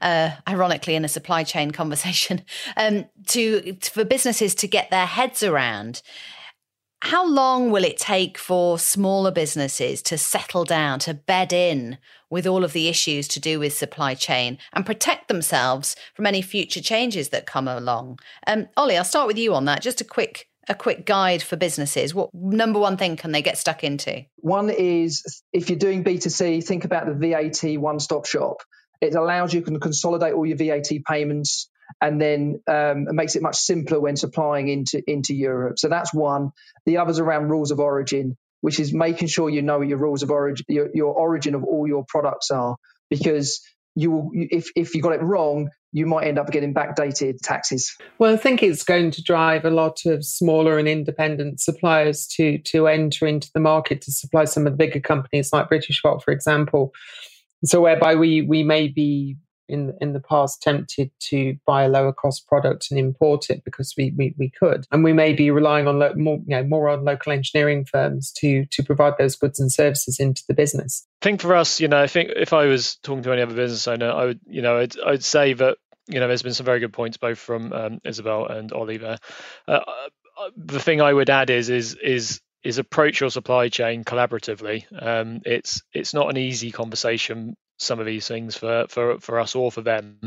uh, 0.00 0.30
ironically, 0.48 0.94
in 0.94 1.04
a 1.04 1.08
supply 1.08 1.44
chain 1.44 1.70
conversation, 1.80 2.40
um, 2.78 3.04
to 3.26 3.76
for 3.82 4.04
businesses 4.06 4.54
to 4.54 4.66
get 4.66 4.90
their 4.90 5.04
heads 5.04 5.42
around. 5.42 6.00
How 7.02 7.28
long 7.28 7.70
will 7.70 7.84
it 7.84 7.98
take 7.98 8.38
for 8.38 8.78
smaller 8.78 9.30
businesses 9.30 10.00
to 10.02 10.16
settle 10.16 10.64
down, 10.64 10.98
to 11.00 11.12
bed 11.12 11.52
in 11.52 11.98
with 12.30 12.46
all 12.46 12.64
of 12.64 12.72
the 12.72 12.88
issues 12.88 13.28
to 13.28 13.38
do 13.38 13.60
with 13.60 13.76
supply 13.76 14.14
chain 14.14 14.56
and 14.72 14.86
protect 14.86 15.28
themselves 15.28 15.94
from 16.14 16.26
any 16.26 16.40
future 16.40 16.80
changes 16.80 17.28
that 17.28 17.46
come 17.46 17.68
along? 17.68 18.18
Um, 18.46 18.68
Ollie, 18.78 18.96
I'll 18.96 19.04
start 19.04 19.28
with 19.28 19.38
you 19.38 19.54
on 19.54 19.66
that. 19.66 19.82
Just 19.82 20.00
a 20.00 20.04
quick 20.04 20.47
a 20.68 20.74
quick 20.74 21.06
guide 21.06 21.42
for 21.42 21.56
businesses? 21.56 22.14
What 22.14 22.30
number 22.34 22.78
one 22.78 22.96
thing 22.96 23.16
can 23.16 23.32
they 23.32 23.42
get 23.42 23.58
stuck 23.58 23.84
into? 23.84 24.24
One 24.36 24.70
is 24.70 25.42
if 25.52 25.70
you're 25.70 25.78
doing 25.78 26.04
B2C, 26.04 26.64
think 26.64 26.84
about 26.84 27.06
the 27.06 27.14
VAT 27.14 27.80
one 27.80 28.00
stop 28.00 28.26
shop. 28.26 28.62
It 29.00 29.14
allows 29.14 29.54
you 29.54 29.60
to 29.62 29.78
consolidate 29.78 30.34
all 30.34 30.46
your 30.46 30.56
VAT 30.56 30.90
payments 31.06 31.68
and 32.00 32.20
then 32.20 32.60
um, 32.66 33.08
it 33.08 33.14
makes 33.14 33.36
it 33.36 33.42
much 33.42 33.56
simpler 33.56 34.00
when 34.00 34.16
supplying 34.16 34.68
into, 34.68 35.02
into 35.06 35.34
Europe. 35.34 35.78
So 35.78 35.88
that's 35.88 36.12
one. 36.12 36.50
The 36.86 36.98
other's 36.98 37.18
around 37.18 37.48
rules 37.48 37.70
of 37.70 37.80
origin, 37.80 38.36
which 38.60 38.78
is 38.78 38.92
making 38.92 39.28
sure 39.28 39.48
you 39.48 39.62
know 39.62 39.80
your 39.80 39.98
rules 39.98 40.22
of 40.22 40.30
origin, 40.30 40.66
your, 40.68 40.88
your 40.92 41.14
origin 41.14 41.54
of 41.54 41.64
all 41.64 41.88
your 41.88 42.04
products 42.06 42.50
are, 42.50 42.76
because 43.08 43.62
you 43.98 44.12
will, 44.12 44.30
if, 44.32 44.70
if 44.76 44.94
you 44.94 45.02
got 45.02 45.12
it 45.12 45.22
wrong, 45.22 45.70
you 45.90 46.06
might 46.06 46.28
end 46.28 46.38
up 46.38 46.52
getting 46.52 46.72
backdated 46.72 47.38
taxes. 47.42 47.96
Well, 48.18 48.32
I 48.32 48.36
think 48.36 48.62
it's 48.62 48.84
going 48.84 49.10
to 49.10 49.22
drive 49.22 49.64
a 49.64 49.70
lot 49.70 50.06
of 50.06 50.24
smaller 50.24 50.78
and 50.78 50.86
independent 50.86 51.60
suppliers 51.60 52.26
to 52.36 52.58
to 52.58 52.86
enter 52.86 53.26
into 53.26 53.50
the 53.52 53.60
market 53.60 54.00
to 54.02 54.12
supply 54.12 54.44
some 54.44 54.66
of 54.66 54.72
the 54.72 54.76
bigger 54.76 55.00
companies 55.00 55.52
like 55.52 55.68
british 55.68 56.00
Britishvolt, 56.02 56.22
for 56.22 56.30
example. 56.30 56.92
So 57.64 57.80
whereby 57.80 58.14
we 58.14 58.42
we 58.42 58.62
may 58.62 58.86
be 58.86 59.36
in 59.68 59.94
in 60.00 60.12
the 60.12 60.20
past 60.20 60.62
tempted 60.62 61.10
to 61.20 61.56
buy 61.66 61.84
a 61.84 61.88
lower 61.88 62.12
cost 62.12 62.46
product 62.46 62.88
and 62.90 62.98
import 62.98 63.50
it 63.50 63.64
because 63.64 63.94
we 63.96 64.12
we, 64.16 64.34
we 64.38 64.50
could, 64.50 64.86
and 64.90 65.04
we 65.04 65.12
may 65.12 65.32
be 65.32 65.50
relying 65.50 65.86
on 65.86 65.98
lo- 65.98 66.14
more 66.14 66.38
you 66.46 66.56
know 66.56 66.64
more 66.64 66.88
on 66.88 67.04
local 67.04 67.32
engineering 67.32 67.84
firms 67.84 68.32
to 68.32 68.66
to 68.66 68.82
provide 68.82 69.14
those 69.18 69.36
goods 69.36 69.60
and 69.60 69.72
services 69.72 70.18
into 70.18 70.42
the 70.48 70.54
business. 70.54 71.06
I 71.22 71.24
think 71.24 71.40
for 71.40 71.54
us, 71.54 71.80
you 71.80 71.88
know, 71.88 72.00
I 72.00 72.06
think 72.06 72.30
if 72.36 72.52
I 72.52 72.66
was 72.66 72.96
talking 72.96 73.22
to 73.24 73.32
any 73.32 73.42
other 73.42 73.54
business 73.54 73.86
owner, 73.88 74.10
I 74.10 74.24
would 74.26 74.40
you 74.46 74.62
know 74.62 74.78
I'd, 74.78 74.98
I'd 75.00 75.24
say 75.24 75.52
that 75.54 75.78
you 76.06 76.20
know 76.20 76.28
there's 76.28 76.42
been 76.42 76.54
some 76.54 76.66
very 76.66 76.80
good 76.80 76.92
points 76.92 77.16
both 77.16 77.38
from 77.38 77.72
um, 77.72 78.00
Isobel 78.04 78.50
and 78.50 78.72
Oliver. 78.72 79.18
Uh, 79.66 79.80
uh, 80.38 80.50
the 80.56 80.80
thing 80.80 81.00
I 81.00 81.12
would 81.12 81.30
add 81.30 81.50
is 81.50 81.68
is 81.68 81.94
is 81.94 82.40
is 82.64 82.78
approach 82.78 83.20
your 83.20 83.30
supply 83.30 83.68
chain 83.68 84.04
collaboratively. 84.04 84.84
Um, 85.00 85.40
it's 85.44 85.82
it's 85.92 86.14
not 86.14 86.30
an 86.30 86.36
easy 86.36 86.70
conversation 86.70 87.56
some 87.78 88.00
of 88.00 88.06
these 88.06 88.28
things 88.28 88.56
for 88.56 88.86
for 88.88 89.18
for 89.20 89.40
us 89.40 89.54
or 89.54 89.72
for 89.72 89.80
them. 89.80 90.18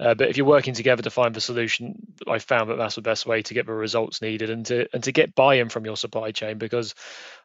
Uh, 0.00 0.14
but 0.14 0.30
if 0.30 0.38
you're 0.38 0.46
working 0.46 0.72
together 0.72 1.02
to 1.02 1.10
find 1.10 1.34
the 1.34 1.42
solution, 1.42 1.94
I 2.26 2.38
found 2.38 2.70
that 2.70 2.76
that's 2.76 2.94
the 2.94 3.02
best 3.02 3.26
way 3.26 3.42
to 3.42 3.54
get 3.54 3.66
the 3.66 3.72
results 3.72 4.22
needed 4.22 4.48
and 4.48 4.64
to 4.66 4.88
and 4.94 5.04
to 5.04 5.12
get 5.12 5.34
buy-in 5.34 5.68
from 5.68 5.84
your 5.84 5.96
supply 5.96 6.32
chain 6.32 6.56
because 6.56 6.94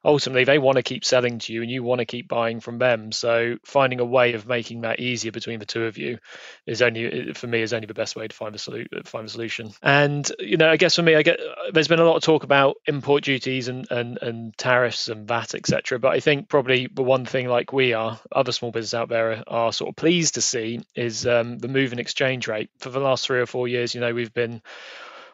ultimately 0.05 0.43
they 0.43 0.59
want 0.59 0.77
to 0.77 0.83
keep 0.83 1.03
selling 1.03 1.39
to 1.39 1.53
you 1.53 1.61
and 1.63 1.71
you 1.71 1.83
want 1.83 1.99
to 1.99 2.05
keep 2.05 2.27
buying 2.27 2.59
from 2.59 2.77
them. 2.77 3.11
So 3.11 3.57
finding 3.65 3.99
a 3.99 4.05
way 4.05 4.33
of 4.33 4.45
making 4.45 4.81
that 4.81 4.99
easier 4.99 5.31
between 5.31 5.59
the 5.59 5.65
two 5.65 5.85
of 5.85 5.97
you 5.97 6.19
is 6.65 6.81
only 6.81 7.33
for 7.33 7.47
me 7.47 7.61
is 7.61 7.73
only 7.73 7.87
the 7.87 7.93
best 7.93 8.15
way 8.15 8.27
to 8.27 8.35
find 8.35 8.53
the 8.53 8.59
solution. 8.59 8.87
Find 9.03 9.29
solution. 9.29 9.71
And 9.81 10.31
you 10.39 10.57
know, 10.57 10.69
I 10.69 10.77
guess 10.77 10.95
for 10.95 11.01
me, 11.01 11.15
I 11.15 11.23
get 11.23 11.39
there's 11.73 11.87
been 11.87 11.99
a 11.99 12.05
lot 12.05 12.17
of 12.17 12.23
talk 12.23 12.43
about 12.43 12.77
import 12.85 13.23
duties 13.23 13.67
and 13.67 13.89
and, 13.89 14.19
and 14.21 14.57
tariffs 14.57 15.09
and 15.09 15.27
VAT 15.27 15.55
etc. 15.55 15.99
But 15.99 16.13
I 16.13 16.19
think 16.19 16.47
probably 16.47 16.87
the 16.93 17.03
one 17.03 17.25
thing 17.25 17.47
like 17.47 17.73
we 17.73 17.93
are, 17.93 18.19
other 18.31 18.51
small 18.51 18.71
businesses 18.71 18.93
out 18.93 19.09
there 19.09 19.31
are, 19.31 19.43
are 19.47 19.73
sort 19.73 19.89
of 19.89 19.95
pleased 19.95 20.35
to 20.35 20.41
see 20.41 20.81
is 20.95 21.25
um, 21.25 21.57
the 21.57 21.67
move 21.67 21.93
in 21.93 21.99
exchange 21.99 22.47
rate. 22.47 22.69
For 22.77 22.89
the 22.89 22.99
last 22.99 23.25
three 23.25 23.39
or 23.39 23.47
four 23.47 23.67
years, 23.67 23.95
you 23.95 24.01
know, 24.01 24.13
we've 24.13 24.33
been 24.33 24.61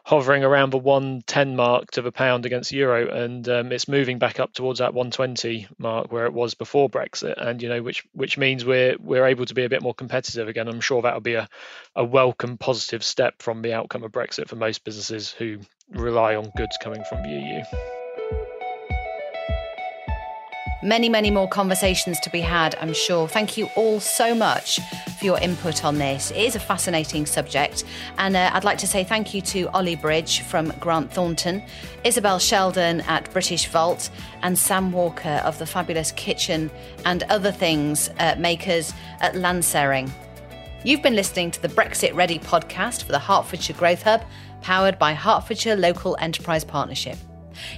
hovering 0.04 0.42
around 0.42 0.70
the 0.70 0.78
110 0.78 1.54
mark 1.54 1.90
to 1.92 2.02
the 2.02 2.12
pound 2.12 2.44
against 2.44 2.72
euro, 2.72 3.08
and 3.08 3.48
um, 3.48 3.72
it's 3.72 3.86
moving 3.86 4.18
back 4.18 4.40
up 4.40 4.52
towards 4.52 4.80
that 4.80 4.94
120 4.94 5.68
mark 5.78 6.10
where 6.10 6.26
it 6.26 6.32
was 6.32 6.54
before 6.54 6.90
Brexit, 6.90 7.34
and 7.36 7.62
you 7.62 7.68
know 7.68 7.82
which 7.82 8.04
which 8.12 8.36
means 8.36 8.64
we're 8.64 8.96
we're 8.98 9.26
able 9.26 9.46
to 9.46 9.54
be 9.54 9.64
a 9.64 9.68
bit 9.68 9.82
more 9.82 9.94
competitive 9.94 10.48
again. 10.48 10.68
I'm 10.68 10.80
sure 10.80 11.02
that'll 11.02 11.20
be 11.20 11.34
a, 11.34 11.48
a 11.94 12.04
welcome 12.04 12.58
positive 12.58 13.04
step 13.04 13.40
from 13.40 13.62
the 13.62 13.74
outcome 13.74 14.02
of 14.02 14.12
Brexit 14.12 14.48
for 14.48 14.56
most 14.56 14.84
businesses 14.84 15.30
who 15.30 15.58
rely 15.90 16.34
on 16.34 16.50
goods 16.56 16.76
coming 16.82 17.04
from 17.04 17.22
the 17.22 17.28
EU. 17.28 18.01
Many, 20.84 21.08
many 21.08 21.30
more 21.30 21.48
conversations 21.48 22.18
to 22.18 22.30
be 22.30 22.40
had, 22.40 22.74
I'm 22.80 22.92
sure. 22.92 23.28
Thank 23.28 23.56
you 23.56 23.68
all 23.76 24.00
so 24.00 24.34
much 24.34 24.80
for 25.16 25.24
your 25.24 25.38
input 25.38 25.84
on 25.84 25.96
this. 25.96 26.32
It 26.32 26.38
is 26.38 26.56
a 26.56 26.60
fascinating 26.60 27.24
subject. 27.24 27.84
And 28.18 28.34
uh, 28.34 28.50
I'd 28.52 28.64
like 28.64 28.78
to 28.78 28.88
say 28.88 29.04
thank 29.04 29.32
you 29.32 29.40
to 29.42 29.70
Ollie 29.74 29.94
Bridge 29.94 30.40
from 30.40 30.72
Grant 30.80 31.12
Thornton, 31.12 31.62
Isobel 32.04 32.40
Sheldon 32.40 33.02
at 33.02 33.30
Britishvolt, 33.32 34.10
and 34.42 34.58
Sam 34.58 34.90
Walker 34.90 35.40
of 35.44 35.56
the 35.60 35.66
fabulous 35.66 36.10
Kitchen 36.10 36.68
and 37.04 37.22
Other 37.30 37.52
Things 37.52 38.10
uh, 38.18 38.34
makers 38.36 38.92
at 39.20 39.36
Lanserring. 39.36 40.10
You've 40.84 41.02
been 41.02 41.14
listening 41.14 41.52
to 41.52 41.62
the 41.62 41.68
Brexit 41.68 42.12
Ready 42.12 42.40
podcast 42.40 43.04
for 43.04 43.12
the 43.12 43.20
Hertfordshire 43.20 43.76
Growth 43.76 44.02
Hub, 44.02 44.24
powered 44.62 44.98
by 44.98 45.14
Hertfordshire 45.14 45.76
Local 45.76 46.16
Enterprise 46.18 46.64
Partnership. 46.64 47.18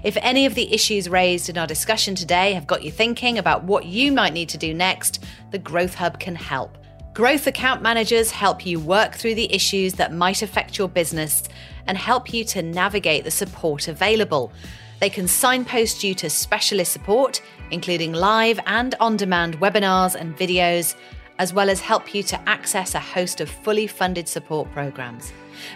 If 0.03 0.17
any 0.21 0.47
of 0.47 0.55
the 0.55 0.73
issues 0.73 1.09
raised 1.09 1.49
in 1.49 1.59
our 1.59 1.67
discussion 1.67 2.15
today 2.15 2.53
have 2.53 2.67
got 2.67 2.83
you 2.83 2.91
thinking 2.91 3.39
about 3.39 3.65
what 3.65 3.87
you 3.87 4.13
might 4.13 4.33
need 4.33 4.49
to 4.51 4.59
do 4.59 4.75
next, 4.75 5.25
the 5.51 5.59
Growth 5.59 5.95
Hub 5.95 6.19
can 6.21 6.35
help. 6.35 6.79
Growth 7.15 7.47
account 7.47 7.81
managers 7.81 8.33
help 8.33 8.67
you 8.67 8.81
work 8.81 9.15
through 9.15 9.37
the 9.37 9.53
issues 9.55 9.93
that 9.95 10.13
might 10.13 10.43
affect 10.43 10.79
your 10.79 10.89
business 10.89 11.45
and 11.87 11.97
help 11.97 12.35
you 12.35 12.45
to 12.45 12.61
navigate 12.61 13.23
the 13.23 13.31
support 13.31 13.87
available. 13.87 14.53
They 15.01 15.11
can 15.11 15.29
signpost 15.29 16.03
you 16.03 16.15
to 16.17 16.29
specialist 16.31 16.93
support, 16.93 17.41
including 17.71 18.13
live 18.15 18.59
and 18.67 18.95
on 19.01 19.17
demand 19.17 19.61
webinars 19.61 20.15
and 20.15 20.37
videos, 20.37 20.97
as 21.39 21.53
well 21.53 21.71
as 21.71 21.81
help 21.81 22.15
you 22.15 22.23
to 22.25 22.49
access 22.49 22.95
a 22.95 23.01
host 23.01 23.41
of 23.41 23.49
fully 23.49 23.87
funded 23.87 24.29
support 24.29 24.71
programs. 24.73 25.33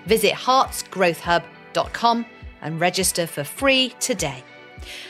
Visit 0.06 0.32
hertsgrowthhub.com 0.32 2.26
and 2.62 2.80
register 2.80 3.26
for 3.26 3.44
free 3.44 3.94
today. 4.00 4.42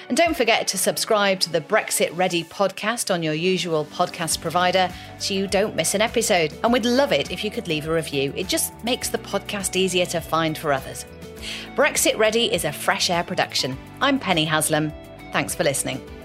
And 0.09 0.17
don't 0.17 0.37
forget 0.37 0.67
to 0.69 0.79
subscribe 0.79 1.41
to 1.41 1.53
the 1.53 1.61
Brexit 1.61 2.17
Ready 2.17 2.45
podcast 2.45 3.13
on 3.13 3.23
your 3.23 3.35
usual 3.35 3.85
podcast 3.85 4.41
provider 4.41 4.91
so 5.19 5.35
you 5.35 5.47
don't 5.47 5.77
miss 5.77 5.95
an 5.95 6.01
episode. 6.01 6.53
And 6.65 6.73
we'd 6.73 6.87
love 6.87 7.13
it 7.13 7.31
if 7.31 7.45
you 7.45 7.51
could 7.51 7.69
leave 7.69 7.87
a 7.87 7.93
review. 7.93 8.33
It 8.37 8.49
just 8.49 8.73
makes 8.85 9.09
the 9.09 9.19
podcast 9.19 9.77
easier 9.77 10.07
to 10.07 10.21
find 10.21 10.57
for 10.57 10.73
others. 10.73 11.05
Brexit 11.77 12.19
Ready 12.19 12.53
is 12.53 12.65
a 12.65 12.73
fresh 12.73 13.11
air 13.11 13.23
production. 13.23 13.77
I'm 14.01 14.19
Penny 14.19 14.45
Haslam. 14.45 14.93
Thanks 15.33 15.55
for 15.55 15.65
listening. 15.65 16.18